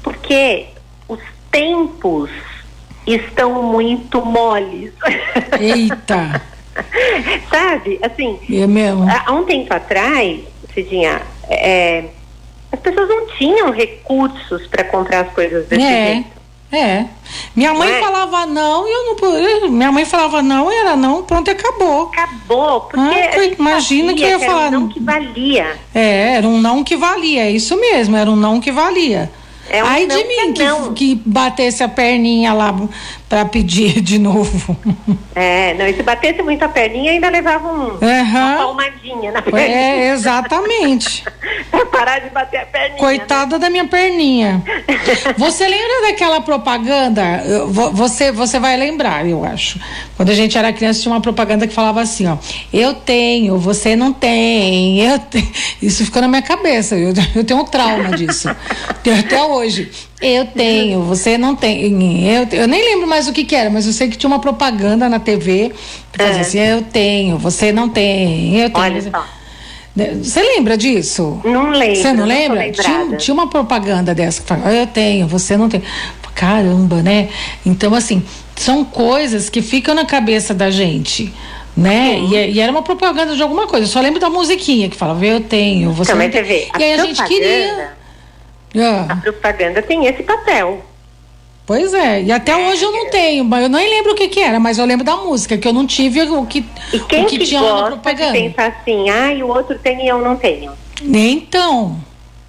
Porque 0.02 0.66
os 1.06 1.20
tempos 1.50 2.30
estão 3.06 3.62
muito 3.62 4.24
moles. 4.24 4.92
Eita, 5.60 6.42
sabe? 7.50 7.98
Assim, 8.02 8.38
é 8.50 8.66
mesmo. 8.66 9.04
há 9.08 9.22
há 9.26 9.32
um 9.32 9.44
tempo 9.44 9.72
atrás, 9.74 10.40
Cidinha, 10.74 11.20
é, 11.48 12.04
as 12.72 12.80
pessoas 12.80 13.08
não 13.08 13.26
tinham 13.36 13.70
recursos 13.70 14.66
para 14.68 14.84
comprar 14.84 15.26
as 15.26 15.32
coisas 15.32 15.66
desse 15.66 15.82
É. 15.82 16.06
jeito. 16.14 16.42
É. 16.74 17.04
Minha 17.54 17.74
mãe 17.74 17.90
é? 17.92 18.00
falava 18.00 18.46
não 18.46 18.88
e 18.88 18.90
eu 18.90 19.04
não. 19.08 19.16
pu- 19.16 19.68
Minha 19.70 19.92
mãe 19.92 20.06
falava 20.06 20.42
não, 20.42 20.72
era 20.72 20.96
não, 20.96 21.22
pronto, 21.22 21.46
e 21.48 21.50
acabou. 21.50 22.10
Acabou, 22.16 22.80
porque 22.80 22.98
Ah, 22.98 23.44
imagina 23.58 24.14
que 24.14 24.22
eu 24.22 24.28
ia 24.28 24.34
era 24.36 24.42
um 24.42 24.46
falar- 24.46 24.70
não 24.70 24.88
que 24.88 24.98
valia. 24.98 25.76
É, 25.94 26.34
era 26.36 26.48
um 26.48 26.58
não 26.58 26.82
que 26.82 26.96
valia, 26.96 27.42
é 27.44 27.50
isso 27.50 27.76
mesmo, 27.78 28.16
era 28.16 28.30
um 28.30 28.36
não 28.36 28.58
que 28.58 28.72
valia. 28.72 29.30
É 29.70 29.82
um 29.82 29.86
Ai 29.86 30.06
de 30.06 30.14
mim 30.24 30.34
é 30.34 30.52
que, 30.52 30.64
não. 30.64 30.92
que 30.92 31.14
batesse 31.24 31.82
a 31.82 31.88
perninha 31.88 32.52
lá 32.52 32.74
pra 33.28 33.44
pedir 33.44 34.00
de 34.02 34.18
novo. 34.18 34.76
É, 35.34 35.72
não, 35.74 35.86
e 35.86 35.94
se 35.94 36.02
batesse 36.02 36.42
muito 36.42 36.62
a 36.62 36.68
perninha, 36.68 37.12
ainda 37.12 37.28
levava 37.30 37.66
um, 37.68 37.96
uma 37.96 38.20
Aham. 38.20 38.56
palmadinha 38.58 39.32
na 39.32 39.40
perninha. 39.40 39.64
É, 39.74 40.10
exatamente. 40.12 41.24
pra 41.70 41.86
parar 41.86 42.18
de 42.18 42.28
bater 42.30 42.58
a 42.60 42.66
perninha. 42.66 42.92
né? 42.92 42.98
Coitada 42.98 43.58
da 43.58 43.70
minha 43.70 43.86
perninha. 43.86 44.62
Você 45.38 45.66
lembra 45.66 46.08
daquela 46.10 46.40
propaganda? 46.42 47.22
Eu 47.46 47.68
Você, 47.70 48.30
você 48.32 48.58
vai 48.58 48.76
lembrar, 48.76 49.26
eu 49.26 49.44
acho. 49.44 49.80
Quando 50.16 50.28
a 50.30 50.34
gente 50.34 50.58
era 50.58 50.72
criança, 50.72 51.00
tinha 51.00 51.14
uma 51.14 51.20
propaganda 51.20 51.66
que 51.66 51.72
falava 51.72 52.00
assim, 52.02 52.26
ó. 52.26 52.36
Eu 52.72 52.94
tenho, 52.94 53.56
você 53.58 53.96
não 53.96 54.12
tem. 54.12 55.00
Eu 55.00 55.18
te- 55.18 55.52
Isso 55.80 56.04
ficou 56.04 56.20
na 56.20 56.28
minha 56.28 56.42
cabeça. 56.42 56.96
Eu, 56.96 57.14
eu 57.34 57.44
tenho 57.44 57.60
um 57.60 57.64
trauma 57.64 58.10
disso. 58.16 58.48
Até 58.88 59.14
hoje. 59.54 59.90
Eu 60.20 60.46
tenho, 60.46 61.02
você 61.02 61.36
não 61.36 61.54
tem. 61.54 62.28
Eu, 62.28 62.46
eu 62.52 62.68
nem 62.68 62.82
lembro 62.84 63.06
mais 63.06 63.28
o 63.28 63.32
que, 63.32 63.44
que 63.44 63.54
era, 63.54 63.70
mas 63.70 63.86
eu 63.86 63.92
sei 63.92 64.08
que 64.08 64.16
tinha 64.16 64.28
uma 64.28 64.38
propaganda 64.38 65.08
na 65.08 65.18
TV 65.18 65.72
que 66.12 66.18
fazia 66.18 66.38
É. 66.38 66.40
assim, 66.40 66.58
eu 66.58 66.82
tenho, 66.82 67.38
você 67.38 67.72
não 67.72 67.88
tem. 67.88 68.56
Eu 68.58 68.70
tenho. 68.70 68.84
Olha 68.84 69.02
só. 69.02 69.42
Você 70.22 70.40
lembra 70.42 70.76
disso? 70.76 71.40
Não 71.44 71.70
lembro. 71.70 71.96
Você 71.96 72.12
não 72.14 72.24
lembra? 72.24 72.72
Tinha, 72.72 72.98
lembrada. 72.98 73.16
tinha 73.18 73.34
uma 73.34 73.46
propaganda 73.46 74.14
dessa 74.14 74.40
que 74.40 74.48
falava, 74.48 74.72
eu 74.72 74.86
tenho, 74.86 75.26
você 75.26 75.56
não 75.56 75.68
tem. 75.68 75.82
Caramba, 76.34 77.02
né? 77.02 77.28
Então, 77.64 77.94
assim, 77.94 78.22
são 78.56 78.84
coisas 78.84 79.50
que 79.50 79.60
ficam 79.60 79.94
na 79.94 80.06
cabeça 80.06 80.54
da 80.54 80.70
gente. 80.70 81.32
Né? 81.76 82.18
E, 82.20 82.52
e 82.52 82.60
era 82.60 82.72
uma 82.72 82.82
propaganda 82.82 83.34
de 83.34 83.42
alguma 83.42 83.66
coisa. 83.66 83.84
Eu 83.84 83.90
só 83.90 84.00
lembro 84.00 84.18
da 84.18 84.30
musiquinha 84.30 84.88
que 84.88 84.96
falava, 84.96 85.24
eu 85.24 85.40
tenho, 85.40 85.92
você 85.92 86.12
não 86.12 86.20
vê, 86.20 86.68
a 86.72 86.78
E 86.78 86.84
aí 86.84 86.92
a 86.92 87.04
gente 87.04 87.16
propaganda, 87.16 87.96
queria. 88.72 89.00
a 89.02 89.12
Ah, 89.12 89.16
propaganda 89.16 89.82
tem 89.82 90.06
esse 90.06 90.22
papel. 90.22 90.80
pois 91.66 91.94
é, 91.94 92.22
e 92.22 92.32
até 92.32 92.56
hoje 92.56 92.82
eu 92.84 92.92
não 92.92 93.08
tenho, 93.10 93.44
mas 93.44 93.62
eu 93.62 93.68
nem 93.68 93.88
lembro 93.88 94.12
o 94.12 94.14
que, 94.14 94.28
que 94.28 94.40
era, 94.40 94.58
mas 94.58 94.78
eu 94.78 94.84
lembro 94.84 95.04
da 95.04 95.16
música, 95.16 95.56
que 95.56 95.66
eu 95.68 95.72
não 95.72 95.86
tive 95.86 96.22
o 96.22 96.44
que, 96.46 96.64
E 96.92 96.98
quem 97.00 97.24
o 97.24 97.26
que, 97.26 97.38
que, 97.38 97.46
tinha 97.46 97.60
lá 97.60 97.68
na 97.68 97.74
gosta 97.74 97.94
de 97.96 98.00
propaganda. 98.00 98.32
pensar 98.32 98.66
assim, 98.66 99.10
ah, 99.10 99.44
o 99.44 99.48
outro 99.48 99.78
tem 99.78 100.04
e 100.04 100.08
eu 100.08 100.18
não 100.20 100.36
tenho? 100.36 100.72
Então, 101.02 101.96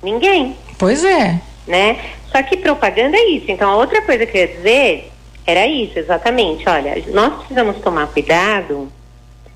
Ninguém, 0.01 0.55
pois 0.77 1.03
é. 1.03 1.39
né? 1.67 1.97
Só 2.31 2.41
que 2.43 2.57
propaganda 2.57 3.15
é 3.15 3.29
isso. 3.29 3.45
Então, 3.47 3.69
a 3.69 3.75
outra 3.77 4.01
coisa 4.01 4.25
que 4.25 4.35
eu 4.37 4.41
ia 4.41 4.47
dizer 4.47 5.11
era 5.45 5.67
isso, 5.67 5.97
exatamente. 5.99 6.67
Olha, 6.67 7.01
nós 7.13 7.33
precisamos 7.35 7.77
tomar 7.77 8.07
cuidado 8.07 8.91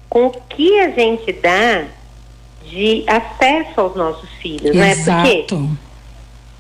com 0.10 0.28
o 0.28 0.32
que 0.48 0.80
a 0.80 0.90
gente 0.92 1.34
dá 1.34 1.86
de 2.66 3.04
acesso 3.08 3.82
aos 3.82 3.96
nossos 3.96 4.30
filhos, 4.42 4.76
né? 4.76 4.90
Porque 4.96 5.02
Exato. 5.02 5.70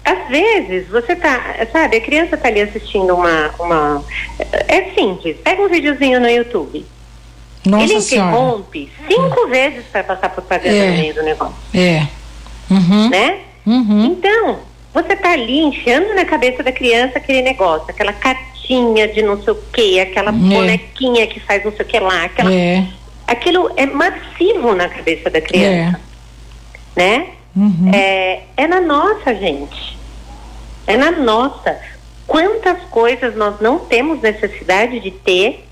Às 0.08 0.30
vezes, 0.30 0.88
você 0.88 1.18
tá, 1.18 1.56
sabe, 1.70 1.98
a 1.98 2.02
criança 2.02 2.38
tá 2.38 2.48
ali 2.48 2.62
assistindo 2.62 3.14
uma, 3.14 3.54
uma. 3.60 4.06
É 4.70 4.92
simples, 4.96 5.36
pega 5.44 5.62
um 5.62 5.68
videozinho 5.68 6.22
no 6.22 6.30
YouTube. 6.30 6.86
Nossa 7.66 7.84
ele 7.84 8.00
Senhora. 8.02 8.30
interrompe 8.32 8.90
cinco 9.06 9.48
vezes 9.50 9.84
para 9.92 10.06
passar 10.06 10.30
propaganda 10.30 10.74
É. 10.78 10.92
no 10.92 10.98
meio 10.98 11.14
do 11.14 11.24
negócio, 11.24 11.56
É. 11.74 12.08
Uhum. 12.72 13.10
né? 13.10 13.40
Uhum. 13.66 14.06
Então, 14.06 14.60
você 14.94 15.14
tá 15.18 15.32
ali 15.34 15.60
enfiando 15.60 16.16
na 16.16 16.24
cabeça 16.24 16.64
da 16.64 16.72
criança 16.72 17.18
aquele 17.18 17.42
negócio, 17.42 17.88
aquela 17.90 18.14
cartinha 18.14 19.10
de 19.10 19.22
não 19.22 19.44
sei 19.44 19.52
o 19.52 19.60
quê, 19.74 20.00
aquela 20.10 20.32
bonequinha 20.32 21.28
que 21.28 21.42
faz 21.42 21.66
não 21.66 21.72
sei 21.74 21.82
o 21.86 21.88
que 21.90 22.00
lá, 22.00 22.24
aquela, 22.24 22.54
É. 22.54 22.86
aquilo 23.28 23.70
é 23.76 23.86
massivo 23.86 24.74
na 24.74 24.88
cabeça 24.88 25.30
da 25.30 25.42
criança, 25.42 26.00
né? 26.96 27.28
Uhum. 27.54 27.92
É, 27.94 28.44
é 28.56 28.68
na 28.68 28.80
nossa, 28.80 29.36
gente. 29.36 29.97
É 30.88 30.96
na 30.98 31.12
nossa. 31.12 31.77
Quantas 32.25 32.77
coisas 32.89 33.36
nós 33.36 33.60
não 33.62 33.79
temos 33.79 34.22
necessidade 34.22 35.00
de 35.00 35.12
ter 35.12 35.65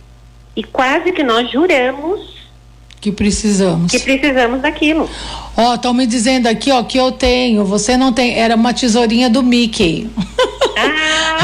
e 0.55 0.63
quase 0.63 1.12
que 1.12 1.24
nós 1.24 1.50
juramos 1.51 2.22
Que 3.01 3.12
precisamos. 3.12 3.91
que 3.91 4.00
precisamos 4.00 4.62
daquilo. 4.62 5.10
Ó, 5.57 5.75
estão 5.75 5.93
me 5.93 6.05
dizendo 6.05 6.48
aqui, 6.48 6.72
ó, 6.72 6.84
que 6.84 6.98
eu 6.98 7.12
tenho, 7.12 7.63
você 7.65 7.95
não 7.98 8.12
tem. 8.13 8.38
Era 8.38 8.55
uma 8.55 8.74
tesourinha 8.74 9.29
do 9.29 9.41
Mickey. 9.43 10.10
Ah, 10.77 11.38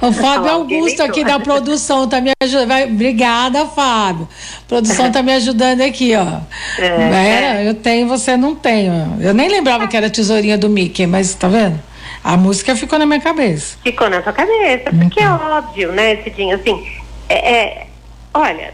o 0.06 0.12
Fábio 0.12 0.50
Augusto 0.50 1.02
aqui 1.02 1.24
da 1.24 1.38
produção 1.40 2.08
tá 2.08 2.20
me 2.20 2.30
ajudando. 2.42 2.90
Obrigada, 2.92 3.66
Fábio. 3.66 4.28
produção 4.68 5.10
tá 5.10 5.22
me 5.22 5.32
ajudando 5.32 5.80
aqui, 5.80 6.12
ó. 6.14 6.40
É, 6.78 6.86
Era, 6.86 7.62
eu 7.64 7.74
tenho, 7.74 8.06
você 8.08 8.36
não 8.36 8.54
tem. 8.54 8.86
Eu 9.20 9.34
nem 9.34 9.48
lembrava 9.48 9.86
que 9.88 9.96
era 9.96 10.08
tesourinha 10.10 10.56
do 10.58 10.68
Mickey, 10.68 11.06
mas 11.06 11.34
tá 11.34 11.48
vendo? 11.48 11.80
A 12.24 12.38
música 12.38 12.74
ficou 12.74 12.98
na 12.98 13.04
minha 13.04 13.20
cabeça. 13.20 13.76
ficou 13.82 14.08
na 14.08 14.22
sua 14.22 14.32
cabeça, 14.32 14.90
porque 14.90 15.20
é 15.20 15.28
óbvio, 15.28 15.92
né, 15.92 16.16
Cidinho? 16.22 16.56
Assim, 16.56 16.90
é, 17.28 17.52
é- 17.52 17.86
olha, 18.32 18.72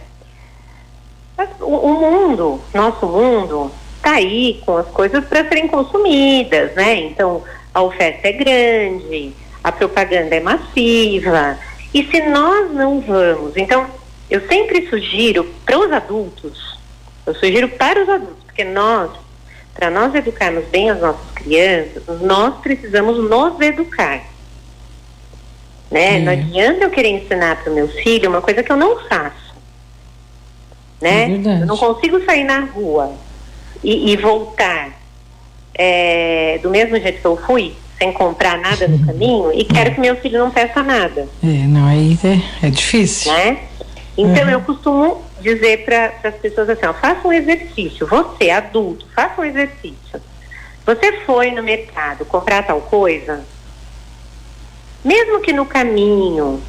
o, 1.58 1.64
o 1.76 2.00
mundo, 2.00 2.60
nosso 2.72 3.06
mundo, 3.06 3.72
tá 4.00 4.12
aí 4.12 4.62
com 4.64 4.76
as 4.76 4.86
coisas 4.88 5.24
para 5.24 5.48
serem 5.48 5.66
consumidas, 5.66 6.72
né? 6.76 6.94
Então, 7.00 7.42
a 7.74 7.82
oferta 7.82 8.28
é 8.28 8.32
grande, 8.32 9.32
a 9.64 9.72
propaganda 9.72 10.36
é 10.36 10.40
massiva. 10.40 11.58
E 11.92 12.04
se 12.04 12.20
nós 12.28 12.70
não 12.72 13.00
vamos, 13.00 13.56
então, 13.56 13.84
eu 14.30 14.46
sempre 14.46 14.88
sugiro 14.88 15.44
para 15.66 15.76
os 15.76 15.90
adultos, 15.92 16.78
eu 17.26 17.34
sugiro 17.34 17.68
para 17.68 18.00
os 18.00 18.08
adultos, 18.08 18.44
porque 18.44 18.62
nós, 18.62 19.10
para 19.80 19.90
nós 19.90 20.14
educarmos 20.14 20.66
bem 20.66 20.90
as 20.90 21.00
nossas 21.00 21.30
crianças, 21.34 22.02
nós 22.20 22.54
precisamos 22.60 23.16
nos 23.30 23.58
educar. 23.62 24.22
Né? 25.90 26.18
Hum. 26.18 26.24
Não 26.24 26.32
adianta 26.32 26.84
eu 26.84 26.90
querer 26.90 27.08
ensinar 27.08 27.56
para 27.56 27.72
o 27.72 27.74
meu 27.74 27.88
filho 27.88 28.28
uma 28.28 28.42
coisa 28.42 28.62
que 28.62 28.70
eu 28.70 28.76
não 28.76 28.98
faço. 29.08 29.54
É 31.00 31.04
Né? 31.04 31.26
verdade. 31.28 31.60
eu 31.62 31.66
não 31.66 31.78
consigo 31.78 32.22
sair 32.26 32.44
na 32.44 32.60
rua 32.60 33.14
e, 33.82 34.12
e 34.12 34.16
voltar 34.18 34.90
é, 35.74 36.60
do 36.62 36.68
mesmo 36.68 37.00
jeito 37.00 37.18
que 37.18 37.26
eu 37.26 37.38
fui, 37.38 37.74
sem 37.98 38.12
comprar 38.12 38.58
nada 38.58 38.86
no 38.86 38.98
caminho, 39.06 39.50
e 39.54 39.64
quero 39.64 39.94
que 39.94 40.00
meu 40.00 40.14
filho 40.16 40.38
não 40.38 40.50
peça 40.50 40.82
nada. 40.82 41.26
É, 41.42 41.46
não, 41.46 41.86
aí 41.86 42.18
é, 42.22 42.66
é 42.66 42.70
difícil. 42.70 43.32
Né? 43.32 43.60
Então 44.16 44.44
uhum. 44.44 44.50
eu 44.50 44.60
costumo 44.62 45.24
dizer 45.40 45.84
para 45.84 46.12
as 46.28 46.34
pessoas 46.36 46.68
assim, 46.68 46.86
ó, 46.86 46.92
faça 46.92 47.26
um 47.26 47.32
exercício, 47.32 48.06
você, 48.06 48.50
adulto, 48.50 49.06
faça 49.14 49.40
um 49.40 49.44
exercício. 49.44 50.20
Você 50.84 51.20
foi 51.24 51.52
no 51.52 51.62
mercado 51.62 52.24
comprar 52.24 52.66
tal 52.66 52.80
coisa, 52.80 53.44
mesmo 55.04 55.40
que 55.40 55.52
no 55.52 55.64
caminho 55.64 56.60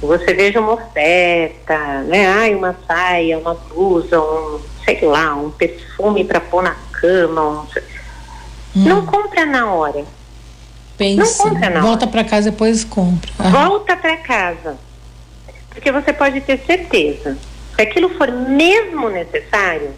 você 0.00 0.34
veja 0.34 0.60
uma 0.60 0.72
oferta, 0.72 2.02
né? 2.02 2.26
Ai, 2.26 2.54
uma 2.54 2.76
saia, 2.86 3.38
uma 3.38 3.54
blusa, 3.54 4.20
um, 4.20 4.60
sei 4.84 5.00
lá, 5.02 5.34
um 5.34 5.50
perfume 5.50 6.24
para 6.24 6.40
pôr 6.40 6.62
na 6.62 6.76
cama, 6.92 7.42
um... 7.42 7.58
hum. 7.60 7.64
não 8.74 9.06
compra 9.06 9.44
na 9.46 9.72
hora. 9.72 10.04
Pensa, 10.96 11.44
não 11.44 11.50
compra 11.50 11.70
na 11.70 11.80
volta 11.80 12.06
para 12.06 12.22
casa 12.22 12.50
depois 12.50 12.84
compra. 12.84 13.32
Volta 13.50 13.96
para 13.96 14.16
casa, 14.18 14.78
porque 15.74 15.92
você 15.92 16.12
pode 16.12 16.40
ter 16.40 16.58
certeza 16.64 17.36
se 17.74 17.82
aquilo 17.82 18.08
for 18.10 18.30
mesmo 18.30 19.08
necessário, 19.08 19.92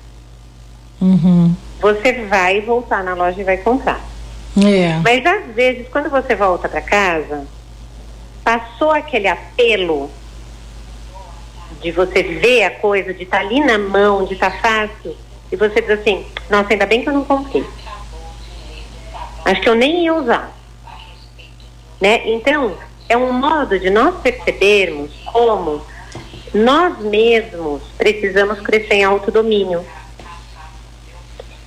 uhum. 1.00 1.54
você 1.80 2.24
vai 2.24 2.60
voltar 2.60 3.04
na 3.04 3.14
loja 3.14 3.40
e 3.40 3.44
vai 3.44 3.58
comprar. 3.58 4.00
É. 4.64 4.98
Mas 5.04 5.24
às 5.26 5.54
vezes, 5.54 5.86
quando 5.88 6.08
você 6.08 6.34
volta 6.34 6.68
para 6.68 6.80
casa, 6.80 7.46
passou 8.42 8.90
aquele 8.90 9.28
apelo 9.28 10.10
de 11.82 11.92
você 11.92 12.22
ver 12.22 12.64
a 12.64 12.70
coisa, 12.70 13.12
de 13.12 13.24
estar 13.24 13.40
tá 13.40 13.44
ali 13.44 13.60
na 13.60 13.76
mão, 13.76 14.24
de 14.24 14.34
estar 14.34 14.50
tá 14.50 14.58
fácil, 14.58 15.14
e 15.52 15.56
você 15.56 15.80
diz 15.82 15.90
assim, 15.90 16.24
nossa, 16.48 16.72
ainda 16.72 16.86
bem 16.86 17.02
que 17.02 17.08
eu 17.08 17.12
não 17.12 17.24
comprei. 17.24 17.64
Acho 19.44 19.60
que 19.60 19.68
eu 19.68 19.74
nem 19.74 20.04
ia 20.04 20.14
usar. 20.14 20.50
Né? 22.00 22.22
Então, 22.28 22.74
é 23.08 23.16
um 23.16 23.32
modo 23.32 23.78
de 23.78 23.90
nós 23.90 24.20
percebermos 24.20 25.10
como 25.32 25.82
nós 26.52 26.98
mesmos 27.00 27.82
precisamos 27.96 28.60
crescer 28.60 28.94
em 28.94 29.04
autodomínio. 29.04 29.84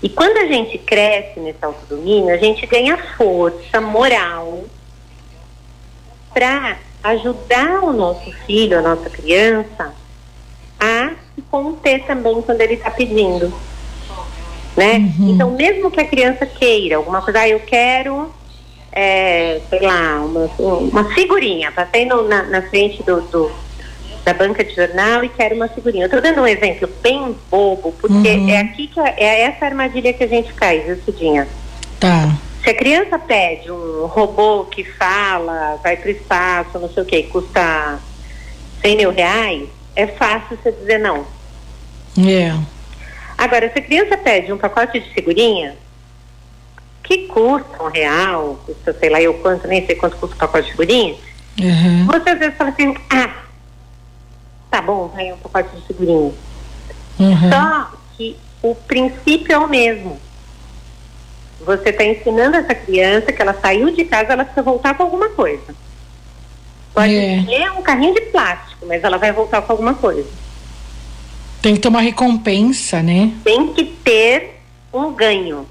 E 0.02 0.10
quando 0.10 0.38
a 0.38 0.46
gente 0.46 0.78
cresce 0.78 1.40
nesse 1.40 1.64
autodomínio, 1.64 2.34
a 2.34 2.38
gente 2.38 2.66
ganha 2.66 2.98
força 3.18 3.82
moral 3.82 4.64
para 6.34 6.78
ajudar 7.04 7.84
o 7.84 7.92
nosso 7.92 8.32
filho, 8.46 8.80
a 8.80 8.82
nossa 8.82 9.10
criança, 9.10 9.94
a 10.80 11.12
se 11.36 11.42
conter 11.50 12.06
também 12.06 12.42
quando 12.42 12.62
ele 12.62 12.76
está 12.76 12.90
pedindo. 12.90 13.54
Né? 14.76 14.98
Uhum. 14.98 15.32
Então, 15.32 15.52
mesmo 15.52 15.92
que 15.92 16.00
a 16.00 16.08
criança 16.08 16.46
queira 16.46 16.96
alguma 16.96 17.22
coisa, 17.22 17.42
ah, 17.42 17.50
eu 17.50 17.60
quero, 17.60 18.34
é, 18.92 19.62
sei 19.70 19.82
lá, 19.82 20.22
uma, 20.22 20.50
uma 20.58 21.14
figurinha, 21.14 21.72
passei 21.72 22.06
no, 22.06 22.28
na, 22.28 22.44
na 22.44 22.62
frente 22.64 23.04
do, 23.04 23.22
do 23.22 23.52
da 24.24 24.34
banca 24.34 24.64
de 24.64 24.76
jornal 24.76 25.24
e 25.24 25.30
quero 25.30 25.56
uma 25.56 25.68
figurinha. 25.68 26.04
Eu 26.04 26.08
estou 26.08 26.22
dando 26.22 26.42
um 26.42 26.48
exemplo 26.48 26.88
bem 27.02 27.36
bobo, 27.50 27.94
porque 28.00 28.14
uhum. 28.14 28.50
é 28.50 28.60
aqui 28.60 28.88
que 28.88 29.00
é 29.00 29.42
essa 29.42 29.66
armadilha 29.66 30.14
que 30.14 30.24
a 30.24 30.28
gente 30.28 30.54
cai, 30.54 30.84
Cidinha. 31.06 31.48
Tá. 32.00 32.38
Se 32.64 32.70
a 32.70 32.74
criança 32.74 33.18
pede 33.18 33.72
um 33.72 34.06
robô 34.06 34.66
que 34.66 34.84
fala, 34.84 35.80
vai 35.82 35.98
para 35.98 36.10
o 36.10 36.12
espaço, 36.12 36.78
não 36.78 36.90
sei 36.90 37.04
o 37.04 37.06
que, 37.06 37.24
custa 37.24 38.00
100 38.82 38.98
mil 38.98 39.12
reais, 39.12 39.70
é 39.96 40.08
fácil 40.08 40.58
você 40.62 40.72
dizer 40.72 41.00
não. 41.00 41.26
É. 42.18 42.54
Agora, 43.38 43.72
se 43.72 43.80
a 43.80 43.82
criança 43.82 44.18
pede 44.18 44.52
um 44.52 44.58
pacote 44.58 45.00
de 45.00 45.10
figurinha, 45.12 45.76
que 47.10 47.26
custa 47.26 47.84
um 47.84 47.88
real, 47.88 48.60
custa 48.68 48.94
sei 48.94 49.10
lá 49.10 49.20
eu 49.20 49.34
quanto, 49.34 49.68
nem 49.68 49.84
sei 49.84 49.96
quanto 49.96 50.16
custa 50.18 50.36
o 50.36 50.40
pacote 50.40 50.68
de 50.68 50.72
figurinha, 50.74 51.16
uhum. 51.60 52.06
você 52.06 52.30
às 52.30 52.38
vezes 52.40 52.56
fala 52.56 52.70
assim, 52.70 52.96
ah, 53.10 53.34
tá 54.70 54.80
bom, 54.80 55.08
vai 55.08 55.34
um 55.34 55.38
pacote 55.38 55.76
de 55.76 55.88
figurinha. 55.88 56.32
Uhum. 57.20 57.50
Só 57.50 57.92
que 58.16 58.38
o 58.62 58.76
princípio 58.76 59.52
é 59.52 59.58
o 59.58 59.68
mesmo. 59.68 60.20
Você 61.62 61.90
está 61.90 62.06
ensinando 62.06 62.58
essa 62.58 62.76
criança 62.76 63.34
que 63.34 63.42
ela 63.42 63.56
saiu 63.60 63.90
de 63.90 64.06
casa, 64.06 64.34
ela 64.34 64.46
precisa 64.46 64.62
voltar 64.62 64.96
com 64.96 65.02
alguma 65.02 65.30
coisa. 65.30 65.76
Pode 66.94 67.16
é. 67.16 67.44
ser 67.44 67.72
um 67.72 67.82
carrinho 67.82 68.14
de 68.14 68.22
plástico, 68.22 68.86
mas 68.86 69.04
ela 69.04 69.18
vai 69.18 69.32
voltar 69.32 69.64
com 69.64 69.74
alguma 69.74 69.96
coisa. 69.96 70.30
Tem 71.60 71.74
que 71.74 71.82
ter 71.82 71.88
uma 71.88 72.02
recompensa, 72.02 73.02
né? 73.02 73.34
Tem 73.44 73.74
que 73.74 73.84
ter 73.84 74.62
um 74.94 75.12
ganho. 75.12 75.68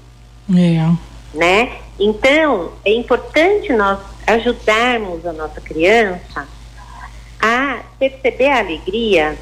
É. 0.53 1.08
Né? 1.33 1.77
Então, 1.99 2.71
é 2.83 2.91
importante 2.91 3.71
nós 3.73 3.99
ajudarmos 4.25 5.25
a 5.25 5.33
nossa 5.33 5.61
criança 5.61 6.47
a 7.41 7.79
perceber 7.97 8.47
a 8.47 8.59
alegria 8.59 9.37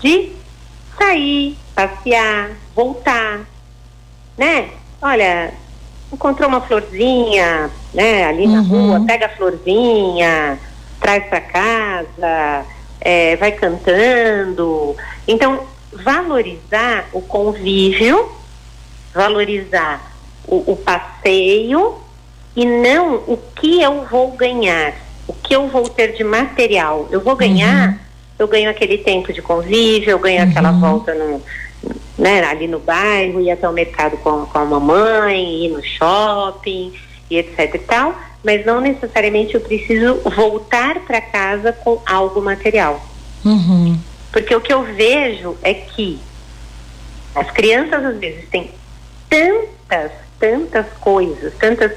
de 0.00 0.32
sair, 0.98 1.56
passear, 1.74 2.50
voltar, 2.74 3.40
né? 4.36 4.70
Olha, 5.02 5.52
encontrou 6.12 6.48
uma 6.48 6.60
florzinha, 6.60 7.70
né, 7.92 8.24
ali 8.24 8.46
na 8.46 8.60
uhum. 8.60 8.92
rua, 8.92 9.06
pega 9.06 9.26
a 9.26 9.30
florzinha, 9.30 10.58
traz 11.00 11.24
para 11.26 11.40
casa, 11.40 12.66
é, 13.00 13.36
vai 13.36 13.52
cantando. 13.52 14.96
Então, 15.26 15.66
valorizar 15.92 17.08
o 17.12 17.20
convívio, 17.20 18.30
valorizar 19.14 20.09
o, 20.46 20.72
o 20.72 20.76
passeio 20.76 21.96
e 22.56 22.64
não 22.64 23.16
o 23.26 23.38
que 23.54 23.80
eu 23.80 24.04
vou 24.06 24.32
ganhar 24.32 24.94
o 25.30 25.32
que 25.32 25.54
eu 25.54 25.68
vou 25.68 25.88
ter 25.88 26.12
de 26.16 26.24
material? 26.24 27.08
Eu 27.10 27.20
vou 27.20 27.36
ganhar, 27.36 27.90
uhum. 27.90 27.98
eu 28.40 28.48
ganho 28.48 28.68
aquele 28.68 28.98
tempo 28.98 29.32
de 29.32 29.40
convívio, 29.40 30.10
eu 30.10 30.18
ganho 30.18 30.42
uhum. 30.42 30.50
aquela 30.50 30.72
volta 30.72 31.14
no, 31.14 31.40
né, 32.18 32.42
ali 32.44 32.66
no 32.66 32.80
bairro, 32.80 33.40
ir 33.40 33.52
até 33.52 33.68
o 33.68 33.72
mercado 33.72 34.16
com, 34.18 34.44
com 34.44 34.58
a 34.58 34.64
mamãe, 34.64 35.66
ir 35.66 35.68
no 35.68 35.82
shopping 35.84 36.92
e 37.30 37.36
etc 37.36 37.74
e 37.74 37.78
tal, 37.78 38.12
mas 38.44 38.66
não 38.66 38.80
necessariamente 38.80 39.54
eu 39.54 39.60
preciso 39.60 40.16
voltar 40.36 40.98
para 41.00 41.20
casa 41.20 41.72
com 41.72 42.02
algo 42.04 42.42
material. 42.42 43.00
Uhum. 43.44 43.96
Porque 44.32 44.54
o 44.54 44.60
que 44.60 44.72
eu 44.72 44.82
vejo 44.82 45.56
é 45.62 45.74
que 45.74 46.18
as 47.36 47.48
crianças 47.52 48.04
às 48.04 48.18
vezes 48.18 48.48
têm 48.48 48.72
tantas, 49.28 50.10
tantas 50.40 50.86
coisas, 51.00 51.52
tantas 51.58 51.92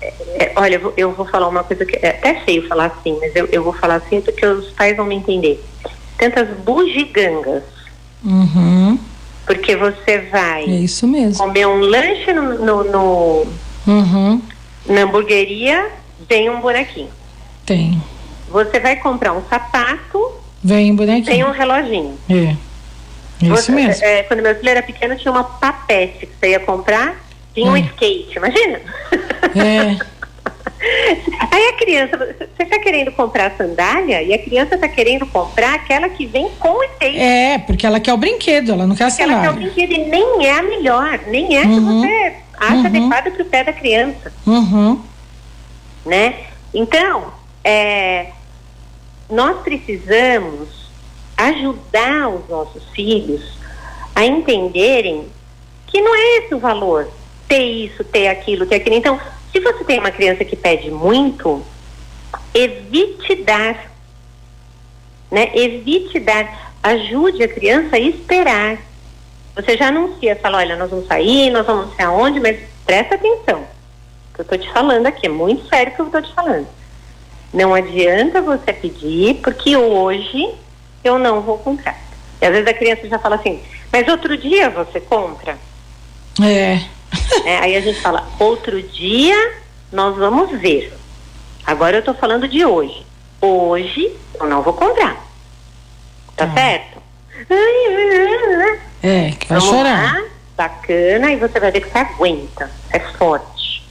é, 0.00 0.52
olha, 0.56 0.74
eu 0.74 0.80
vou, 0.80 0.94
eu 0.96 1.12
vou, 1.12 1.26
falar 1.26 1.48
uma 1.48 1.64
coisa 1.64 1.84
que 1.84 1.96
é 1.96 2.10
até 2.10 2.40
feio 2.40 2.66
falar 2.68 2.86
assim, 2.86 3.18
mas 3.20 3.34
eu, 3.34 3.46
eu 3.50 3.62
vou 3.62 3.72
falar 3.72 3.96
assim 3.96 4.20
porque 4.20 4.44
os 4.46 4.70
pais 4.70 4.96
vão 4.96 5.06
me 5.06 5.16
entender. 5.16 5.62
Tantas 6.16 6.48
bugigangas. 6.58 7.64
Uhum. 8.24 8.98
Porque 9.46 9.76
você 9.76 10.18
vai 10.30 10.64
é 10.64 10.76
isso 10.80 11.06
mesmo. 11.06 11.38
comer 11.38 11.66
um 11.66 11.80
lanche 11.80 12.32
no, 12.32 12.58
no, 12.58 12.84
no 12.84 13.46
uhum. 13.86 14.42
na 14.86 15.02
hamburgueria, 15.02 15.90
vem 16.28 16.50
um 16.50 16.60
bonequinho. 16.60 17.10
Tem. 17.64 18.02
Você 18.50 18.78
vai 18.78 18.96
comprar 18.96 19.32
um 19.32 19.42
sapato, 19.48 20.32
vem 20.62 20.92
um 20.92 20.96
bonequinho. 20.96 21.24
Tem 21.24 21.44
um 21.44 21.50
reloginho. 21.50 22.18
É. 22.28 22.56
Isso 23.40 23.50
você, 23.50 23.72
mesmo. 23.72 24.04
É, 24.04 24.22
quando 24.24 24.42
meu 24.42 24.54
filho 24.54 24.68
era 24.68 24.82
pequeno, 24.82 25.16
tinha 25.16 25.30
uma 25.30 25.44
papete 25.44 26.26
que 26.26 26.32
você 26.38 26.50
ia 26.50 26.60
comprar 26.60 27.27
um 27.64 27.72
hum. 27.72 27.76
skate, 27.76 28.36
imagina? 28.36 28.80
É. 29.54 30.18
Aí 31.50 31.68
a 31.68 31.72
criança, 31.72 32.16
você 32.16 32.62
está 32.62 32.78
querendo 32.78 33.10
comprar 33.12 33.56
sandália 33.56 34.22
e 34.22 34.32
a 34.32 34.38
criança 34.38 34.76
está 34.76 34.88
querendo 34.88 35.26
comprar 35.26 35.74
aquela 35.74 36.08
que 36.08 36.24
vem 36.26 36.48
com 36.58 36.68
o 36.68 36.82
skate. 36.84 37.18
É, 37.18 37.58
porque 37.58 37.86
ela 37.86 37.98
quer 37.98 38.12
o 38.12 38.16
brinquedo, 38.16 38.72
ela 38.72 38.86
não 38.86 38.94
quer 38.94 39.04
a 39.04 39.10
sandália. 39.10 39.34
Ela 39.34 39.42
quer 39.42 39.50
o 39.50 39.54
brinquedo 39.54 39.92
e 39.92 40.04
nem 40.08 40.46
é 40.46 40.58
a 40.58 40.62
melhor, 40.62 41.20
nem 41.26 41.56
é 41.56 41.64
uhum. 41.64 41.74
que 41.74 41.80
você 41.80 42.34
acha 42.58 42.74
uhum. 42.74 42.86
adequada 42.86 43.30
para 43.30 43.42
o 43.42 43.46
pé 43.46 43.64
da 43.64 43.72
criança. 43.72 44.32
Uhum. 44.46 45.00
Né? 46.06 46.34
Então, 46.72 47.32
é, 47.64 48.28
nós 49.28 49.60
precisamos 49.62 50.90
ajudar 51.36 52.28
os 52.28 52.48
nossos 52.48 52.88
filhos 52.90 53.58
a 54.14 54.24
entenderem 54.24 55.26
que 55.86 56.00
não 56.00 56.14
é 56.14 56.38
esse 56.38 56.54
o 56.54 56.58
valor 56.58 57.08
ter 57.48 57.62
isso, 57.62 58.04
ter 58.04 58.28
aquilo, 58.28 58.66
ter 58.66 58.76
aquilo. 58.76 58.96
Então, 58.96 59.18
se 59.50 59.58
você 59.58 59.82
tem 59.84 59.98
uma 59.98 60.10
criança 60.10 60.44
que 60.44 60.54
pede 60.54 60.90
muito, 60.90 61.64
evite 62.54 63.36
dar. 63.36 63.90
Né? 65.30 65.50
Evite 65.54 66.20
dar. 66.20 66.74
Ajude 66.82 67.42
a 67.42 67.48
criança 67.48 67.96
a 67.96 68.00
esperar. 68.00 68.78
Você 69.56 69.76
já 69.76 69.88
anuncia, 69.88 70.36
fala, 70.36 70.58
olha, 70.58 70.76
nós 70.76 70.90
vamos 70.90 71.06
sair, 71.08 71.50
nós 71.50 71.66
vamos 71.66 71.94
ser 71.96 72.02
aonde, 72.02 72.38
mas 72.38 72.58
presta 72.86 73.16
atenção. 73.16 73.64
Que 74.34 74.40
eu 74.40 74.42
estou 74.42 74.58
te 74.58 74.70
falando 74.72 75.06
aqui 75.06 75.26
é 75.26 75.30
muito 75.30 75.66
sério 75.68 75.92
o 75.92 75.96
que 75.96 76.00
eu 76.00 76.06
estou 76.06 76.22
te 76.22 76.32
falando. 76.32 76.68
Não 77.52 77.74
adianta 77.74 78.40
você 78.42 78.72
pedir, 78.72 79.40
porque 79.42 79.76
hoje 79.76 80.54
eu 81.02 81.18
não 81.18 81.40
vou 81.40 81.58
comprar. 81.58 81.98
E 82.40 82.46
às 82.46 82.52
vezes 82.52 82.68
a 82.68 82.74
criança 82.74 83.08
já 83.08 83.18
fala 83.18 83.36
assim, 83.36 83.60
mas 83.90 84.06
outro 84.06 84.36
dia 84.36 84.70
você 84.70 85.00
compra. 85.00 85.58
É. 86.40 86.97
é. 87.44 87.58
Aí 87.58 87.76
a 87.76 87.80
gente 87.80 88.00
fala, 88.00 88.26
outro 88.38 88.82
dia 88.82 89.52
nós 89.92 90.16
vamos 90.16 90.50
ver. 90.60 90.92
Agora 91.66 91.96
eu 91.96 92.02
tô 92.02 92.14
falando 92.14 92.48
de 92.48 92.64
hoje. 92.64 93.04
Hoje 93.40 94.12
eu 94.40 94.46
não 94.46 94.62
vou 94.62 94.72
comprar. 94.72 95.16
Tá 96.36 96.44
ah. 96.44 96.54
certo? 96.54 97.02
É, 99.02 99.30
que 99.32 99.46
vai 99.46 99.58
vamos 99.58 99.74
chorar. 99.74 100.14
Lá, 100.14 100.24
bacana, 100.56 101.30
e 101.32 101.36
você 101.36 101.60
vai 101.60 101.70
ver 101.70 101.80
que 101.82 101.90
você 101.90 101.98
aguenta. 101.98 102.70
É 102.90 102.98
forte. 102.98 103.86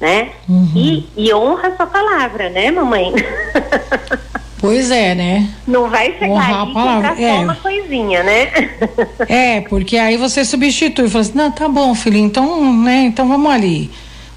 Né? 0.00 0.32
Uhum. 0.48 0.72
E, 0.74 1.08
e 1.16 1.32
honra 1.32 1.68
a 1.68 1.76
sua 1.76 1.86
palavra, 1.86 2.50
né, 2.50 2.70
mamãe? 2.70 3.12
Pois 4.62 4.92
é, 4.92 5.12
né? 5.12 5.52
Não 5.66 5.90
vai 5.90 6.12
chegar 6.12 6.28
Honrar 6.28 6.68
aí 6.68 6.72
palavra. 6.72 7.20
é. 7.20 7.32
uma 7.40 7.56
coisinha, 7.56 8.22
né? 8.22 8.48
é, 9.28 9.60
porque 9.62 9.96
aí 9.98 10.16
você 10.16 10.44
substitui, 10.44 11.10
fala 11.10 11.22
assim, 11.22 11.32
não, 11.34 11.50
tá 11.50 11.68
bom, 11.68 11.92
filho, 11.96 12.16
então, 12.16 12.72
né, 12.72 13.02
então 13.06 13.26
vamos 13.26 13.52
ali. 13.52 13.90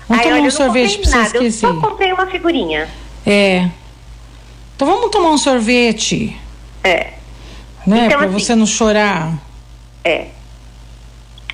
Vamos 0.09 0.23
Ai, 0.23 0.29
tomar 0.29 0.39
olha, 0.39 0.47
um 0.47 0.51
sorvete 0.51 0.97
pra 0.97 1.09
você 1.11 1.15
nada, 1.15 1.27
esquecer. 1.27 1.67
Eu 1.67 1.75
só 1.75 1.89
comprei 1.89 2.11
uma 2.11 2.25
figurinha. 2.25 2.89
É. 3.23 3.69
Então 4.75 4.87
vamos 4.87 5.11
tomar 5.11 5.29
um 5.29 5.37
sorvete. 5.37 6.35
É. 6.83 7.13
Né, 7.85 8.07
então, 8.07 8.17
pra 8.17 8.27
assim, 8.27 8.39
você 8.39 8.55
não 8.55 8.65
chorar. 8.65 9.31
É. 10.03 10.25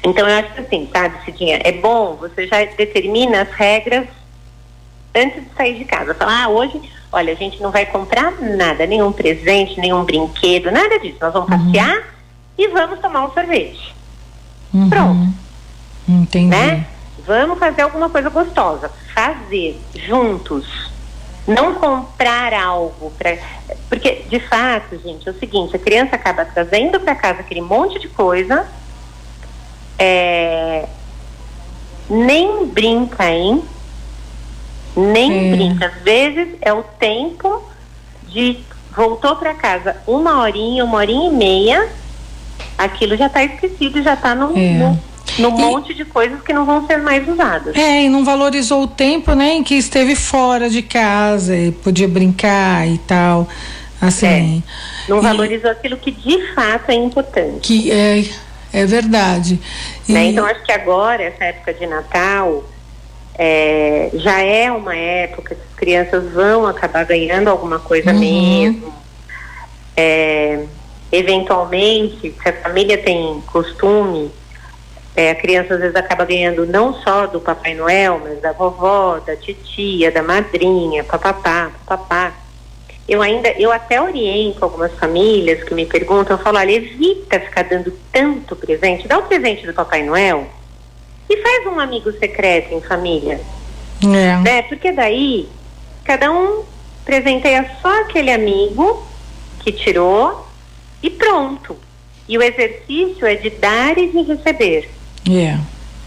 Então 0.01 0.25
eu 0.29 0.39
acho 0.39 0.53
que 0.53 0.61
assim, 0.61 0.87
sabe, 0.93 1.25
Cidinha, 1.25 1.59
é 1.61 1.73
bom, 1.73 2.15
você 2.15 2.47
já 2.47 2.63
determina 2.63 3.41
as 3.41 3.51
regras 3.51 4.07
antes 5.13 5.43
de 5.43 5.53
sair 5.57 5.77
de 5.77 5.83
casa. 5.83 6.15
Falar, 6.15 6.45
ah, 6.45 6.47
hoje 6.47 6.81
olha, 7.11 7.33
a 7.33 7.35
gente 7.35 7.61
não 7.61 7.71
vai 7.71 7.85
comprar 7.85 8.31
nada, 8.39 8.85
nenhum 8.85 9.11
presente, 9.11 9.79
nenhum 9.79 10.03
brinquedo, 10.03 10.71
nada 10.71 10.99
disso. 10.99 11.17
Nós 11.21 11.33
vamos 11.33 11.49
Uhum. 11.49 11.65
passear 11.65 12.03
e 12.57 12.67
vamos 12.69 12.99
tomar 12.99 13.25
um 13.25 13.31
sorvete. 13.33 13.95
Uhum. 14.73 14.89
Pronto. 14.89 15.33
Entendi. 16.07 16.47
Né? 16.47 16.85
Vamos 17.25 17.59
fazer 17.59 17.83
alguma 17.83 18.09
coisa 18.09 18.29
gostosa. 18.29 18.89
Fazer 19.13 19.79
juntos. 19.95 20.89
Não 21.47 21.73
comprar 21.75 22.53
algo 22.53 23.11
para. 23.17 23.37
Porque, 23.89 24.23
de 24.29 24.39
fato, 24.39 24.97
gente, 25.03 25.27
é 25.27 25.31
o 25.31 25.39
seguinte: 25.39 25.75
a 25.75 25.79
criança 25.79 26.15
acaba 26.15 26.45
trazendo 26.45 26.99
para 26.99 27.15
casa 27.15 27.39
aquele 27.41 27.61
monte 27.61 27.99
de 27.99 28.07
coisa. 28.07 28.67
É... 29.97 30.87
Nem 32.09 32.65
brinca, 32.67 33.29
hein? 33.29 33.63
Nem 34.95 35.47
É. 35.49 35.51
brinca. 35.55 35.85
Às 35.87 36.03
vezes 36.03 36.49
é 36.61 36.73
o 36.73 36.83
tempo 36.83 37.63
de 38.27 38.57
voltou 38.95 39.35
para 39.37 39.53
casa 39.53 39.95
uma 40.05 40.39
horinha, 40.41 40.83
uma 40.83 40.97
horinha 40.97 41.29
e 41.29 41.33
meia, 41.33 41.89
aquilo 42.77 43.15
já 43.15 43.27
está 43.27 43.43
esquecido, 43.43 44.01
já 44.03 44.13
está 44.15 44.35
no, 44.35 44.57
É. 44.57 44.73
no, 45.39 45.49
E- 45.49 45.51
monte 45.51 45.93
de 45.93 46.03
coisas 46.03 46.41
que 46.41 46.51
não 46.51 46.65
vão 46.65 46.85
ser 46.87 46.97
mais 46.97 47.25
usadas. 47.27 47.75
É, 47.75 48.03
e 48.03 48.09
não 48.09 48.25
valorizou 48.25 48.83
o 48.83 48.87
tempo, 48.87 49.33
né, 49.33 49.53
em 49.55 49.63
que 49.63 49.75
esteve 49.75 50.15
fora 50.15 50.69
de 50.69 50.81
casa 50.81 51.55
e 51.55 51.71
podia 51.71 52.07
brincar 52.07 52.85
e 52.87 52.97
tal. 52.99 53.47
Assim. 54.01 54.61
Não 55.07 55.19
E- 55.19 55.21
valorizou 55.21 55.69
aquilo 55.71 55.95
que 55.95 56.11
de 56.11 56.53
fato 56.53 56.89
é 56.89 56.95
importante. 56.95 57.59
Que 57.61 57.91
é, 57.91 58.25
é 58.73 58.85
verdade. 58.85 59.59
E- 60.09 60.11
né? 60.11 60.25
Então 60.25 60.43
acho 60.45 60.63
que 60.63 60.71
agora, 60.71 61.21
essa 61.23 61.45
época 61.45 61.73
de 61.75 61.85
Natal, 61.85 62.63
é, 63.43 64.11
já 64.13 64.39
é 64.39 64.71
uma 64.71 64.95
época 64.95 65.55
que 65.55 65.61
as 65.67 65.75
crianças 65.75 66.31
vão 66.31 66.67
acabar 66.67 67.03
ganhando 67.05 67.47
alguma 67.49 67.79
coisa 67.79 68.11
Uhum. 68.13 68.19
mesmo. 68.19 68.93
É, 69.97 70.63
eventualmente, 71.11 72.35
se 72.39 72.49
a 72.49 72.53
família 72.53 72.99
tem 72.99 73.41
costume, 73.51 74.29
é, 75.15 75.31
a 75.31 75.35
criança 75.35 75.73
às 75.73 75.79
vezes 75.79 75.95
acaba 75.95 76.23
ganhando 76.23 76.67
não 76.67 76.93
só 77.01 77.25
do 77.25 77.39
Papai 77.41 77.73
Noel, 77.73 78.21
mas 78.23 78.39
da 78.41 78.51
vovó, 78.51 79.17
da 79.25 79.35
titia, 79.35 80.11
da 80.11 80.21
madrinha, 80.21 81.03
papapá, 81.03 81.71
papapá. 81.87 82.33
Eu 83.09 83.23
ainda, 83.23 83.49
eu 83.57 83.71
até 83.71 83.99
oriento 83.99 84.63
algumas 84.63 84.93
famílias 84.99 85.63
que 85.63 85.73
me 85.73 85.87
perguntam, 85.87 86.37
eu 86.37 86.43
falo, 86.43 86.59
olha, 86.59 86.73
evita 86.73 87.39
ficar 87.39 87.63
dando 87.63 87.91
tanto 88.11 88.55
presente, 88.55 89.07
dá 89.07 89.17
o 89.17 89.23
presente 89.23 89.65
do 89.65 89.73
Papai 89.73 90.03
Noel 90.03 90.45
e 91.31 91.41
faz 91.41 91.65
um 91.65 91.79
amigo 91.79 92.11
secreto 92.11 92.73
em 92.73 92.81
família, 92.81 93.39
é. 94.03 94.37
né? 94.37 94.61
Porque 94.63 94.91
daí 94.91 95.47
cada 96.03 96.29
um 96.29 96.63
presenteia 97.05 97.69
só 97.81 98.01
aquele 98.01 98.31
amigo 98.31 99.01
que 99.63 99.71
tirou 99.71 100.45
e 101.01 101.09
pronto. 101.09 101.77
E 102.27 102.37
o 102.37 102.43
exercício 102.43 103.25
é 103.25 103.35
de 103.35 103.49
dar 103.49 103.97
e 103.97 104.07
de 104.07 104.21
receber 104.23 104.89
É. 105.29 105.57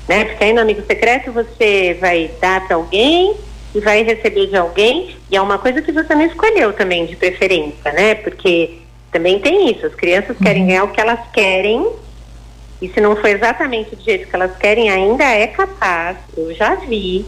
né? 0.06 0.24
Porque 0.26 0.44
aí 0.44 0.52
no 0.52 0.60
amigo 0.60 0.82
secreto 0.86 1.32
você 1.32 1.96
vai 1.98 2.30
dar 2.38 2.66
para 2.66 2.76
alguém 2.76 3.34
e 3.74 3.80
vai 3.80 4.02
receber 4.02 4.48
de 4.48 4.56
alguém 4.56 5.16
e 5.30 5.36
é 5.36 5.40
uma 5.40 5.58
coisa 5.58 5.80
que 5.80 5.90
você 5.90 6.14
não 6.14 6.26
escolheu 6.26 6.74
também 6.74 7.06
de 7.06 7.16
preferência, 7.16 7.92
né? 7.92 8.14
Porque 8.16 8.78
também 9.10 9.38
tem 9.38 9.70
isso, 9.70 9.86
as 9.86 9.94
crianças 9.94 10.36
querem 10.36 10.66
ganhar 10.66 10.84
o 10.84 10.88
que 10.88 11.00
elas 11.00 11.20
querem 11.32 11.88
e 12.84 12.92
se 12.92 13.00
não 13.00 13.16
for 13.16 13.28
exatamente 13.28 13.94
do 13.96 14.02
jeito 14.02 14.28
que 14.28 14.34
elas 14.36 14.56
querem, 14.56 14.90
ainda 14.90 15.24
é 15.24 15.46
capaz, 15.46 16.16
eu 16.36 16.54
já 16.54 16.74
vi, 16.74 17.24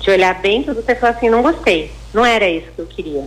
de 0.00 0.10
olhar 0.10 0.34
bem 0.40 0.62
tudo 0.62 0.84
e 0.86 0.94
falar 0.94 1.12
assim, 1.12 1.28
não 1.30 1.42
gostei, 1.42 1.90
não 2.12 2.24
era 2.24 2.48
isso 2.48 2.66
que 2.74 2.78
eu 2.80 2.86
queria. 2.86 3.24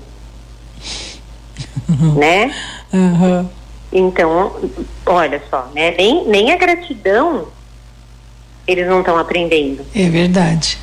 né? 2.18 2.54
Aham. 2.94 3.50
Então, 3.92 4.56
olha 5.06 5.42
só, 5.50 5.70
né? 5.76 5.92
Nem, 5.98 6.26
nem 6.26 6.52
a 6.54 6.56
gratidão 6.58 7.48
eles 8.68 8.88
não 8.88 9.00
estão 9.00 9.18
aprendendo, 9.18 9.84
É 9.94 10.08
verdade. 10.08 10.78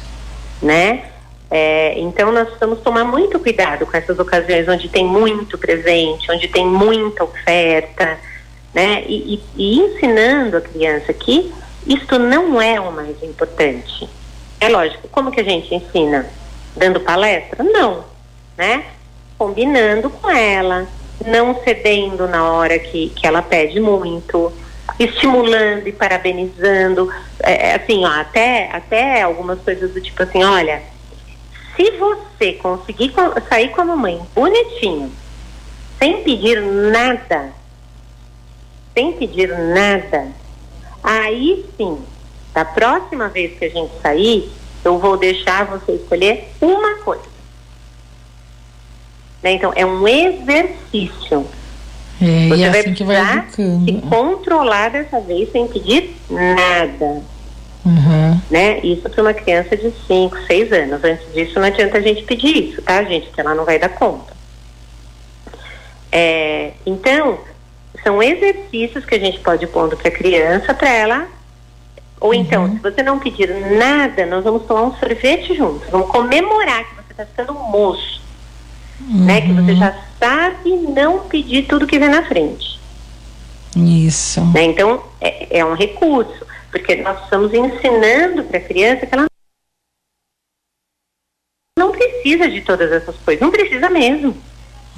né? 0.61 1.05
É, 1.51 1.99
então 1.99 2.31
nós 2.31 2.45
precisamos 2.45 2.81
tomar 2.81 3.05
muito 3.05 3.39
cuidado 3.39 3.87
com 3.87 3.97
essas 3.97 4.19
ocasiões 4.19 4.69
onde 4.69 4.89
tem 4.91 5.07
muito 5.07 5.57
presente, 5.57 6.31
onde 6.31 6.47
tem 6.49 6.67
muita 6.67 7.25
oferta, 7.25 8.19
né? 8.75 9.03
E, 9.07 9.35
e- 9.35 9.43
e 9.57 9.79
ensinando 9.81 10.57
a 10.57 10.61
criança 10.61 11.13
que 11.13 11.53
isto 11.87 12.19
não 12.19 12.61
é 12.61 12.79
o 12.81 12.93
mais 12.93 13.23
importante. 13.23 14.09
É 14.61 14.69
lógico, 14.69 15.09
como 15.09 15.31
que 15.31 15.41
a 15.41 15.45
gente 15.45 15.75
ensina? 15.75 16.27
Dando 16.77 17.01
palestra? 17.01 17.63
Não, 17.65 18.05
né? 18.57 18.85
Combinando 19.39 20.11
com 20.11 20.29
ela, 20.31 20.87
não 21.27 21.61
cedendo 21.63 22.27
na 22.29 22.45
hora 22.53 22.79
que, 22.79 23.11
que 23.11 23.27
ela 23.27 23.41
pede 23.43 23.81
muito, 23.81 24.53
estimulando 24.99 25.87
e 25.87 25.93
parabenizando, 25.93 27.11
é, 27.41 27.69
é, 27.71 27.75
assim, 27.77 28.05
ó, 28.05 28.09
até, 28.21 28.69
até 28.73 29.23
algumas 29.23 29.61
coisas 29.61 29.93
do 29.93 30.01
tipo 30.01 30.23
assim, 30.23 30.43
olha, 30.43 30.83
se 31.77 31.91
você 31.93 32.53
conseguir 32.55 33.11
co- 33.11 33.35
sair 33.49 33.69
com 33.71 33.81
a 33.81 33.85
mamãe 33.85 34.21
bonitinho, 34.35 35.13
sem 35.99 36.23
pedir 36.23 36.61
nada, 36.61 37.53
sem 38.99 39.13
pedir 39.13 39.57
nada, 39.57 40.27
aí 41.05 41.65
sim, 41.77 41.99
da 42.53 42.65
próxima 42.65 43.29
vez 43.29 43.57
que 43.57 43.67
a 43.67 43.71
gente 43.71 43.93
sair, 44.03 44.51
eu 44.85 44.99
vou 44.99 45.17
deixar 45.17 45.67
você 45.67 45.93
escolher 45.93 46.49
uma 46.61 46.97
coisa. 46.97 47.23
Né? 49.41 49.53
Então, 49.53 49.73
é 49.77 49.87
um 49.87 50.09
exercício. 50.09 51.47
É, 52.21 52.49
Você 52.49 52.57
e 52.57 52.65
é 52.65 52.71
vai 52.71 52.81
assim 52.81 52.95
que 52.95 53.05
vai 53.05 53.47
se 53.53 54.03
controlar 54.09 54.89
dessa 54.89 55.21
vez 55.21 55.53
sem 55.53 55.69
pedir 55.69 56.17
nada. 56.29 57.23
Uhum. 57.87 58.41
né? 58.51 58.81
Isso 58.81 59.09
para 59.09 59.23
uma 59.23 59.33
criança 59.33 59.77
de 59.77 59.93
5, 60.09 60.37
6 60.49 60.73
anos. 60.73 61.05
Antes 61.05 61.33
disso, 61.33 61.61
não 61.61 61.67
adianta 61.67 61.99
a 61.99 62.01
gente 62.01 62.25
pedir 62.25 62.71
isso, 62.71 62.83
tá, 62.83 63.05
gente? 63.05 63.29
Porque 63.29 63.41
ela 63.41 63.55
não 63.55 63.65
vai 63.65 63.79
dar 63.79 63.91
conta. 63.91 64.37
É, 66.11 66.73
então, 66.85 67.39
são 68.03 68.23
exercícios 68.23 69.05
que 69.05 69.15
a 69.15 69.19
gente 69.19 69.41
pode 69.41 69.65
ir 69.65 69.69
pondo 69.69 69.97
para 69.97 70.09
a 70.09 70.13
criança 70.13 70.75
para 70.75 70.89
ela. 70.89 71.29
Ou 72.21 72.35
então, 72.35 72.71
se 72.73 72.79
você 72.79 73.03
não 73.03 73.19
pedir 73.19 73.49
nada, 73.77 74.27
nós 74.27 74.43
vamos 74.43 74.65
tomar 74.67 74.83
um 74.83 74.97
sorvete 74.97 75.55
juntos. 75.55 75.89
Vamos 75.91 76.11
comemorar 76.11 76.85
que 76.85 76.95
você 76.97 77.13
está 77.13 77.27
ficando 77.27 77.55
moço. 77.55 78.21
Né? 79.01 79.41
Que 79.41 79.53
você 79.53 79.77
já 79.77 79.97
sabe 80.19 80.71
não 80.71 81.21
pedir 81.21 81.67
tudo 81.67 81.87
que 81.87 81.99
vem 81.99 82.09
na 82.09 82.25
frente. 82.25 82.79
Isso. 83.77 84.45
Né? 84.47 84.65
Então, 84.65 85.05
é, 85.21 85.59
é 85.59 85.65
um 85.65 85.75
recurso, 85.75 86.45
porque 86.71 86.97
nós 86.97 87.23
estamos 87.23 87.53
ensinando 87.55 88.43
para 88.45 88.59
a 88.59 88.63
criança 88.63 89.07
que 89.07 89.15
ela 89.15 89.27
não 91.79 91.93
precisa 91.93 92.49
de 92.49 92.61
todas 92.63 92.91
essas 92.91 93.17
coisas, 93.19 93.41
não 93.41 93.53
precisa 93.53 93.89
mesmo. 93.89 94.37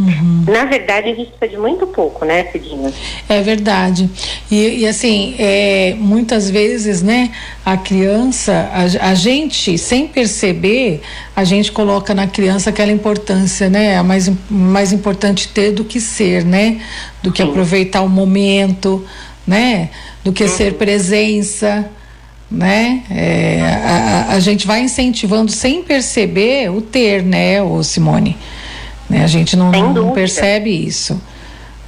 Uhum. 0.00 0.44
Na 0.48 0.64
verdade, 0.64 1.10
a 1.10 1.14
gente 1.14 1.30
precisa 1.30 1.48
de 1.48 1.56
muito 1.56 1.86
pouco, 1.86 2.24
né, 2.24 2.44
Cidinha? 2.50 2.92
É 3.28 3.42
verdade. 3.42 4.08
E, 4.50 4.80
e, 4.80 4.86
assim, 4.86 5.34
é, 5.38 5.94
muitas 5.98 6.50
vezes, 6.50 7.02
né, 7.02 7.30
a 7.64 7.76
criança, 7.76 8.70
a, 8.72 9.10
a, 9.10 9.14
gente, 9.14 9.76
sem 9.76 10.08
perceber, 10.08 11.02
a 11.36 11.44
gente 11.44 11.70
coloca 11.70 12.14
na 12.14 12.26
criança 12.26 12.70
aquela 12.70 12.90
importância, 12.90 13.68
né? 13.68 13.98
A 13.98 14.02
mais, 14.02 14.32
mais 14.50 14.92
importante 14.92 15.48
ter 15.48 15.72
do 15.72 15.84
que 15.84 16.00
ser, 16.00 16.44
né? 16.44 16.80
Do 17.22 17.30
que 17.30 17.42
Sim. 17.42 17.50
aproveitar 17.50 18.00
o 18.00 18.08
momento, 18.08 19.04
né? 19.46 19.90
do 20.22 20.32
que 20.32 20.46
ser 20.48 20.74
presença, 20.74 21.88
né? 22.50 23.02
É, 23.10 23.60
a, 23.62 24.34
a 24.34 24.40
gente 24.40 24.66
vai 24.66 24.80
incentivando 24.80 25.50
sem 25.50 25.82
perceber 25.82 26.70
o 26.70 26.80
ter, 26.80 27.22
né, 27.22 27.62
o 27.62 27.82
Simone? 27.82 28.36
Né? 29.10 29.24
A 29.24 29.26
gente 29.26 29.56
não, 29.56 29.72
não 29.72 30.12
percebe 30.12 30.70
isso, 30.70 31.20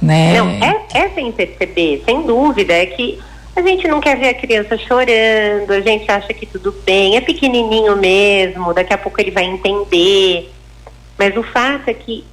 né? 0.01 0.37
Não, 0.37 0.49
é, 0.49 0.85
é 0.93 1.09
sem 1.09 1.31
perceber, 1.31 2.03
sem 2.05 2.21
dúvida. 2.23 2.73
É 2.73 2.85
que 2.85 3.17
a 3.55 3.61
gente 3.61 3.87
não 3.87 4.01
quer 4.01 4.17
ver 4.17 4.27
a 4.27 4.33
criança 4.33 4.77
chorando, 4.77 5.71
a 5.71 5.79
gente 5.79 6.11
acha 6.11 6.33
que 6.33 6.45
tudo 6.45 6.75
bem, 6.85 7.15
é 7.15 7.21
pequenininho 7.21 7.95
mesmo, 7.95 8.73
daqui 8.73 8.93
a 8.93 8.97
pouco 8.97 9.21
ele 9.21 9.31
vai 9.31 9.45
entender. 9.45 10.51
Mas 11.17 11.37
o 11.37 11.43
fato 11.43 11.87
é 11.87 11.93
que, 11.93 12.25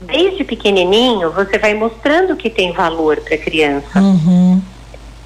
desde 0.00 0.44
pequenininho, 0.44 1.32
você 1.32 1.58
vai 1.58 1.74
mostrando 1.74 2.36
que 2.36 2.48
tem 2.48 2.72
valor 2.72 3.16
para 3.22 3.34
a 3.34 3.38
criança. 3.38 3.98
Uhum. 3.98 4.62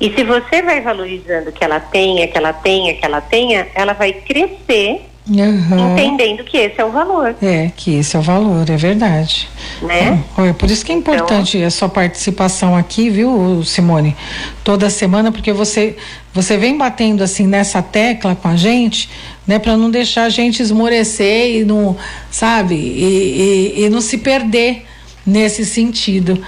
E 0.00 0.14
se 0.14 0.24
você 0.24 0.62
vai 0.62 0.80
valorizando 0.80 1.52
que 1.52 1.62
ela 1.62 1.78
tenha, 1.78 2.26
que 2.26 2.38
ela 2.38 2.54
tenha, 2.54 2.94
que 2.94 3.04
ela 3.04 3.20
tenha, 3.20 3.66
ela 3.74 3.92
vai 3.92 4.14
crescer 4.14 5.02
Uhum. 5.26 5.92
entendendo 5.92 6.44
que 6.44 6.58
esse 6.58 6.78
é 6.78 6.84
o 6.84 6.90
valor, 6.90 7.34
É, 7.40 7.70
que 7.74 7.94
esse 7.94 8.14
é 8.14 8.18
o 8.18 8.22
valor, 8.22 8.68
é 8.68 8.76
verdade. 8.76 9.48
né? 9.80 10.22
Olha, 10.36 10.52
por 10.52 10.70
isso 10.70 10.84
que 10.84 10.92
é 10.92 10.94
importante 10.94 11.62
a 11.62 11.70
sua 11.70 11.88
participação 11.88 12.76
aqui, 12.76 13.08
viu, 13.08 13.62
Simone? 13.64 14.14
Toda 14.62 14.90
semana, 14.90 15.32
porque 15.32 15.52
você 15.52 15.96
você 16.34 16.56
vem 16.58 16.76
batendo 16.76 17.22
assim 17.22 17.46
nessa 17.46 17.80
tecla 17.80 18.34
com 18.34 18.48
a 18.48 18.56
gente, 18.56 19.08
né, 19.46 19.58
para 19.58 19.76
não 19.76 19.88
deixar 19.88 20.24
a 20.24 20.28
gente 20.28 20.60
esmorecer 20.60 21.60
e 21.60 21.64
não, 21.64 21.96
sabe, 22.28 22.74
e, 22.74 23.74
e, 23.78 23.84
e 23.84 23.88
não 23.88 24.00
se 24.00 24.18
perder 24.18 24.84
nesse 25.24 25.64
sentido, 25.64 26.42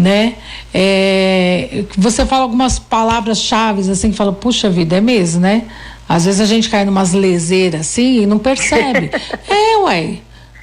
né? 0.00 0.34
É, 0.72 1.84
você 1.96 2.24
fala 2.26 2.42
algumas 2.42 2.78
palavras-chave 2.78 3.88
assim 3.90 4.10
que 4.10 4.16
fala, 4.16 4.32
puxa 4.32 4.68
vida, 4.70 4.96
é 4.96 5.00
mesmo, 5.00 5.40
né? 5.40 5.64
Às 6.08 6.24
vezes 6.24 6.40
a 6.40 6.46
gente 6.46 6.68
cai 6.68 6.84
numas 6.84 7.12
leseiras 7.12 7.82
assim 7.82 8.22
e 8.22 8.26
não 8.26 8.38
percebe. 8.38 9.10
é, 9.48 9.76
ué 9.84 10.14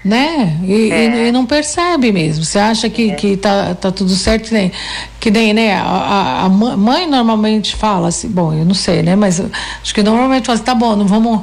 né? 0.05 0.57
E, 0.63 0.89
É. 0.91 1.05
e- 1.25 1.27
e 1.27 1.31
não 1.33 1.45
percebe 1.45 2.13
mesmo. 2.13 2.43
Você 2.45 2.57
acha 2.59 2.89
que, 2.89 3.11
que 3.15 3.35
tá, 3.35 3.75
tá 3.75 3.91
tudo 3.91 4.11
certo, 4.11 4.47
que 4.47 4.53
nem, 4.53 4.71
que 5.19 5.29
nem 5.29 5.53
né? 5.53 5.73
A, 5.73 5.81
a- 5.83 6.43
a 6.45 6.49
mã- 6.49 6.77
mãe 6.77 7.05
normalmente 7.07 7.75
fala 7.75 8.07
assim, 8.07 8.29
bom, 8.29 8.53
eu 8.53 8.63
não 8.63 8.73
sei, 8.73 9.03
né? 9.03 9.15
Mas 9.17 9.41
acho 9.83 9.93
que 9.93 10.01
normalmente 10.01 10.45
fala 10.45 10.55
assim, 10.55 10.63
tá 10.63 10.75
bom, 10.75 10.95
não 10.95 11.05
vamos. 11.07 11.41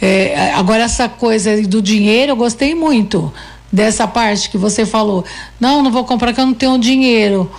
é, 0.00 0.52
agora, 0.54 0.82
essa 0.82 1.08
coisa 1.08 1.62
do 1.62 1.80
dinheiro, 1.80 2.32
eu 2.32 2.36
gostei 2.36 2.74
muito 2.74 3.32
dessa 3.72 4.06
parte 4.06 4.50
que 4.50 4.58
você 4.58 4.84
falou. 4.84 5.24
Não, 5.58 5.82
não 5.82 5.90
vou 5.90 6.04
comprar 6.04 6.28
porque 6.28 6.40
eu 6.40 6.46
não 6.46 6.54
tenho 6.54 6.78
dinheiro. 6.78 7.50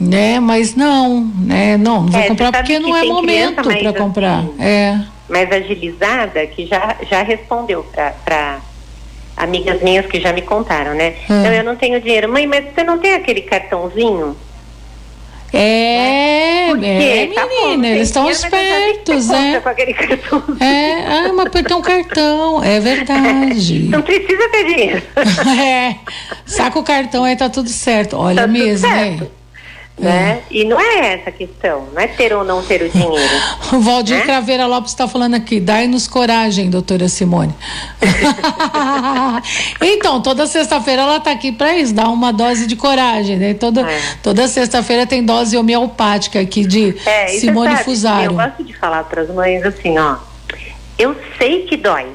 Né, 0.00 0.38
mas 0.38 0.76
não, 0.76 1.24
né? 1.40 1.76
Não, 1.76 2.02
não 2.02 2.06
vou 2.06 2.20
É, 2.20 2.28
comprar 2.28 2.52
porque 2.52 2.74
que 2.74 2.78
não 2.78 2.94
é 2.96 3.02
momento 3.02 3.64
para 3.64 3.92
comprar. 3.92 4.38
assim, 4.38 4.54
É. 4.60 5.00
mais 5.28 5.50
agilizada 5.50 6.46
que 6.46 6.66
já, 6.66 6.94
já 7.10 7.20
respondeu 7.24 7.84
para 8.24 8.58
amigas 9.36 9.82
minhas 9.82 10.06
que 10.06 10.20
já 10.20 10.32
me 10.32 10.42
contaram, 10.42 10.94
né? 10.94 11.14
Hum. 11.28 11.40
Então 11.40 11.52
eu 11.52 11.64
não 11.64 11.74
tenho 11.74 12.00
dinheiro. 12.00 12.28
Mãe, 12.32 12.46
mas 12.46 12.66
você 12.72 12.84
não 12.84 12.98
tem 12.98 13.14
aquele 13.14 13.40
cartãozinho? 13.40 14.36
É, 15.52 16.68
quê? 16.78 16.84
é, 16.86 17.26
Tá 17.34 17.46
bom, 17.46 17.68
menina, 17.68 17.82
tem 17.82 17.92
eles 17.92 18.08
estão 18.08 18.30
espertos, 18.30 19.30
é. 19.30 19.46
conta 19.46 19.60
com 19.62 19.68
aquele 19.68 19.94
cartãozinho. 19.94 20.56
É, 20.60 21.06
ah, 21.06 21.32
mas 21.34 21.46
apertou 21.46 21.78
um 21.78 21.82
cartão, 21.82 22.62
é 22.62 22.80
verdade. 22.80 23.80
Não 23.88 24.02
precisa 24.02 24.48
ter 24.50 24.64
dinheiro. 24.64 25.02
É, 25.58 25.96
saca 26.44 26.78
o 26.78 26.82
cartão 26.82 27.24
aí, 27.24 27.36
tá 27.36 27.48
tudo 27.48 27.68
certo. 27.68 28.16
Olha 28.16 28.42
Tá 28.42 28.46
mesmo, 28.46 28.88
certo. 28.88 29.30
Né? 29.98 30.10
né? 30.10 30.42
E 30.50 30.64
não 30.64 30.80
é 30.80 31.14
essa 31.14 31.30
a 31.30 31.32
questão, 31.32 31.88
não 31.92 32.00
é 32.00 32.06
ter 32.06 32.32
ou 32.32 32.44
não 32.44 32.62
ter 32.62 32.82
o 32.82 32.88
dinheiro. 32.88 33.34
O 33.72 33.80
Valdir 33.80 34.16
Né? 34.16 34.22
Craveira 34.24 34.66
Lopes 34.66 34.92
está 34.92 35.06
falando 35.06 35.34
aqui, 35.34 35.60
dai-nos 35.60 36.08
coragem, 36.08 36.70
doutora 36.70 37.08
Simone. 37.08 37.54
então, 39.80 40.22
toda 40.22 40.46
sexta-feira 40.46 41.02
ela 41.02 41.16
está 41.18 41.30
aqui 41.30 41.52
para 41.52 41.76
isso, 41.76 41.94
dar 41.94 42.08
uma 42.08 42.32
dose 42.32 42.66
de 42.66 42.76
coragem, 42.76 43.36
né? 43.36 43.54
Toda, 43.54 43.82
É. 43.82 44.00
toda 44.22 44.48
sexta-feira 44.48 45.06
tem 45.06 45.24
dose 45.24 45.56
homeopática 45.56 46.40
aqui 46.40 46.64
de 46.64 46.96
É, 47.04 47.26
você 47.28 47.40
Simone 47.40 47.76
sabe. 47.96 48.26
Eu 48.26 48.34
gosto 48.34 48.64
de 48.64 48.74
falar 48.74 49.04
para 49.04 49.22
as 49.22 49.28
mães 49.28 49.62
assim, 49.64 49.98
ó. 49.98 50.16
Eu 50.98 51.14
sei 51.38 51.64
que 51.64 51.76
dói. 51.76 52.06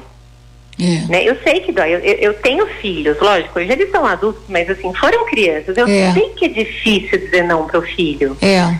É. 0.80 1.06
Né? 1.08 1.22
Eu 1.24 1.36
sei 1.42 1.60
que 1.60 1.70
dói. 1.72 1.94
Eu, 1.94 1.98
eu- 2.00 2.34
tenho 2.34 2.66
filhos, 2.66 3.16
lógico, 3.20 3.58
hoje 3.58 3.70
eles 3.70 3.90
são 3.90 4.04
adultos, 4.04 4.42
mas 4.48 4.68
assim, 4.68 4.92
foram 4.94 5.24
crianças. 5.26 5.76
Eu 5.76 5.86
É. 5.86 6.12
sei 6.12 6.30
que 6.30 6.46
é 6.46 6.48
difícil 6.48 7.18
dizer 7.18 7.44
não 7.44 7.66
pro 7.66 7.80
filho. 7.82 8.36
É, 8.42 8.74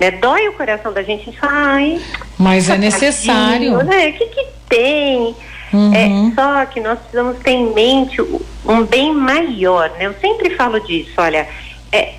Né? 0.00 0.10
Dói 0.12 0.46
o 0.48 0.52
coração 0.52 0.92
da 0.92 1.02
gente, 1.02 1.22
a 1.22 1.24
gente 1.24 1.38
fala, 1.40 1.52
ai, 1.54 2.00
mas 2.38 2.68
é 2.70 2.76
necessário. 2.78 3.82
Né? 3.82 4.08
O 4.08 4.12
que, 4.12 4.26
que 4.26 4.46
tem? 4.68 5.34
Uhum. 5.72 5.92
É, 5.94 6.34
só 6.34 6.64
que 6.66 6.80
nós 6.80 6.98
precisamos 7.00 7.38
ter 7.42 7.50
em 7.50 7.72
mente 7.74 8.20
o- 8.22 8.40
um 8.66 8.84
bem 8.84 9.12
maior, 9.12 9.90
né? 9.98 10.06
Eu 10.06 10.14
sempre 10.20 10.50
falo 10.50 10.78
disso, 10.80 11.10
olha, 11.18 11.46
é, 11.90 12.14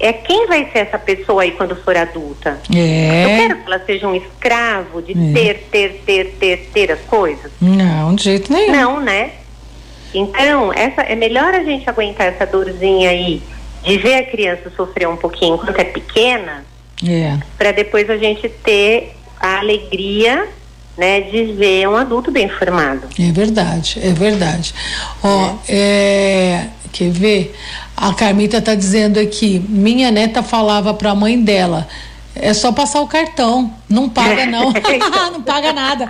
é 0.00 0.12
quem 0.12 0.46
vai 0.46 0.68
ser 0.72 0.80
essa 0.80 0.98
pessoa 0.98 1.42
aí 1.42 1.52
quando 1.52 1.74
for 1.76 1.96
adulta? 1.96 2.60
Eu 2.70 2.78
É. 2.78 3.36
quero 3.38 3.56
que 3.56 3.66
ela 3.66 3.82
seja 3.86 4.08
um 4.08 4.14
escravo 4.14 5.00
de 5.02 5.12
É. 5.12 5.32
ter, 5.32 5.54
ter, 5.70 6.02
ter, 6.04 6.24
ter, 6.38 6.70
ter 6.72 6.92
as 6.92 7.00
coisas. 7.02 7.50
Não, 7.60 8.14
de 8.14 8.24
jeito 8.24 8.52
nenhum. 8.52 8.72
Não, 8.72 9.00
né? 9.00 9.30
Então, 10.12 10.72
essa, 10.72 11.02
é 11.02 11.14
melhor 11.16 11.52
a 11.54 11.64
gente 11.64 11.88
aguentar 11.90 12.28
essa 12.28 12.46
dorzinha 12.46 13.10
aí 13.10 13.42
de 13.82 13.98
ver 13.98 14.14
a 14.14 14.24
criança 14.24 14.70
sofrer 14.76 15.08
um 15.08 15.16
pouquinho 15.16 15.56
enquanto 15.56 15.78
é 15.78 15.84
pequena, 15.84 16.64
É. 17.06 17.36
para 17.58 17.72
depois 17.72 18.08
a 18.08 18.16
gente 18.16 18.48
ter 18.48 19.14
a 19.40 19.58
alegria, 19.58 20.48
né, 20.96 21.20
de 21.22 21.44
ver 21.54 21.88
um 21.88 21.96
adulto 21.96 22.30
bem 22.30 22.48
formado. 22.48 23.08
É 23.18 23.32
verdade, 23.32 23.98
é 24.02 24.12
verdade. 24.12 24.72
Ó, 25.22 25.54
é, 25.68 26.66
quer 26.92 27.10
ver? 27.10 27.54
A 27.96 28.12
Carmita 28.12 28.60
tá 28.60 28.74
dizendo 28.74 29.18
aqui, 29.20 29.64
minha 29.68 30.10
neta 30.10 30.42
falava 30.42 30.92
para 30.92 31.10
a 31.10 31.14
mãe 31.14 31.40
dela, 31.40 31.86
é 32.34 32.52
só 32.52 32.72
passar 32.72 33.00
o 33.00 33.06
cartão, 33.06 33.72
não 33.88 34.08
paga 34.08 34.46
não, 34.46 34.72
não 35.32 35.42
paga 35.42 35.72
nada. 35.72 36.08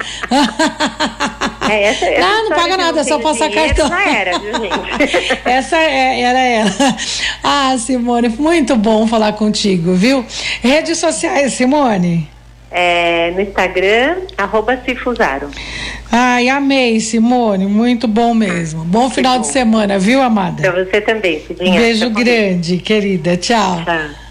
É, 1.68 1.82
essa, 1.84 2.06
essa 2.06 2.20
não, 2.20 2.34
não 2.36 2.42
história 2.42 2.62
paga 2.62 2.76
nada, 2.76 3.00
é 3.00 3.04
só 3.04 3.18
passar 3.18 3.48
dinheiro 3.48 3.74
cartão. 3.74 3.88
Já 3.88 4.10
era, 4.10 4.38
viu, 4.38 4.52
gente? 4.54 5.40
Essa 5.44 5.76
é- 5.76 6.20
era 6.20 6.38
ela. 6.38 6.70
Ah, 7.42 7.76
Simone, 7.78 8.28
muito 8.30 8.76
bom 8.76 9.06
falar 9.06 9.32
contigo, 9.34 9.94
viu? 9.94 10.24
Redes 10.62 10.98
sociais, 10.98 11.52
Simone. 11.52 12.28
É, 12.76 13.30
no 13.30 13.40
Instagram, 13.40 14.16
arroba 14.36 14.76
Cifusaro. 14.84 15.48
Ai, 16.10 16.48
amei, 16.48 16.98
Simone, 16.98 17.66
muito 17.66 18.08
bom 18.08 18.34
mesmo. 18.34 18.84
Bom 18.84 19.08
final 19.08 19.38
de 19.38 19.46
semana, 19.46 19.96
viu, 19.96 20.20
amada? 20.20 20.60
Pra 20.60 20.84
você 20.84 21.00
também, 21.00 21.38
Cidinha. 21.38 21.78
Beijo 21.78 22.08
Fica 22.08 22.14
com 22.14 22.24
grande, 22.24 22.78
querida. 22.78 23.36
Tchau. 23.36 23.84
Tchau. 23.84 24.23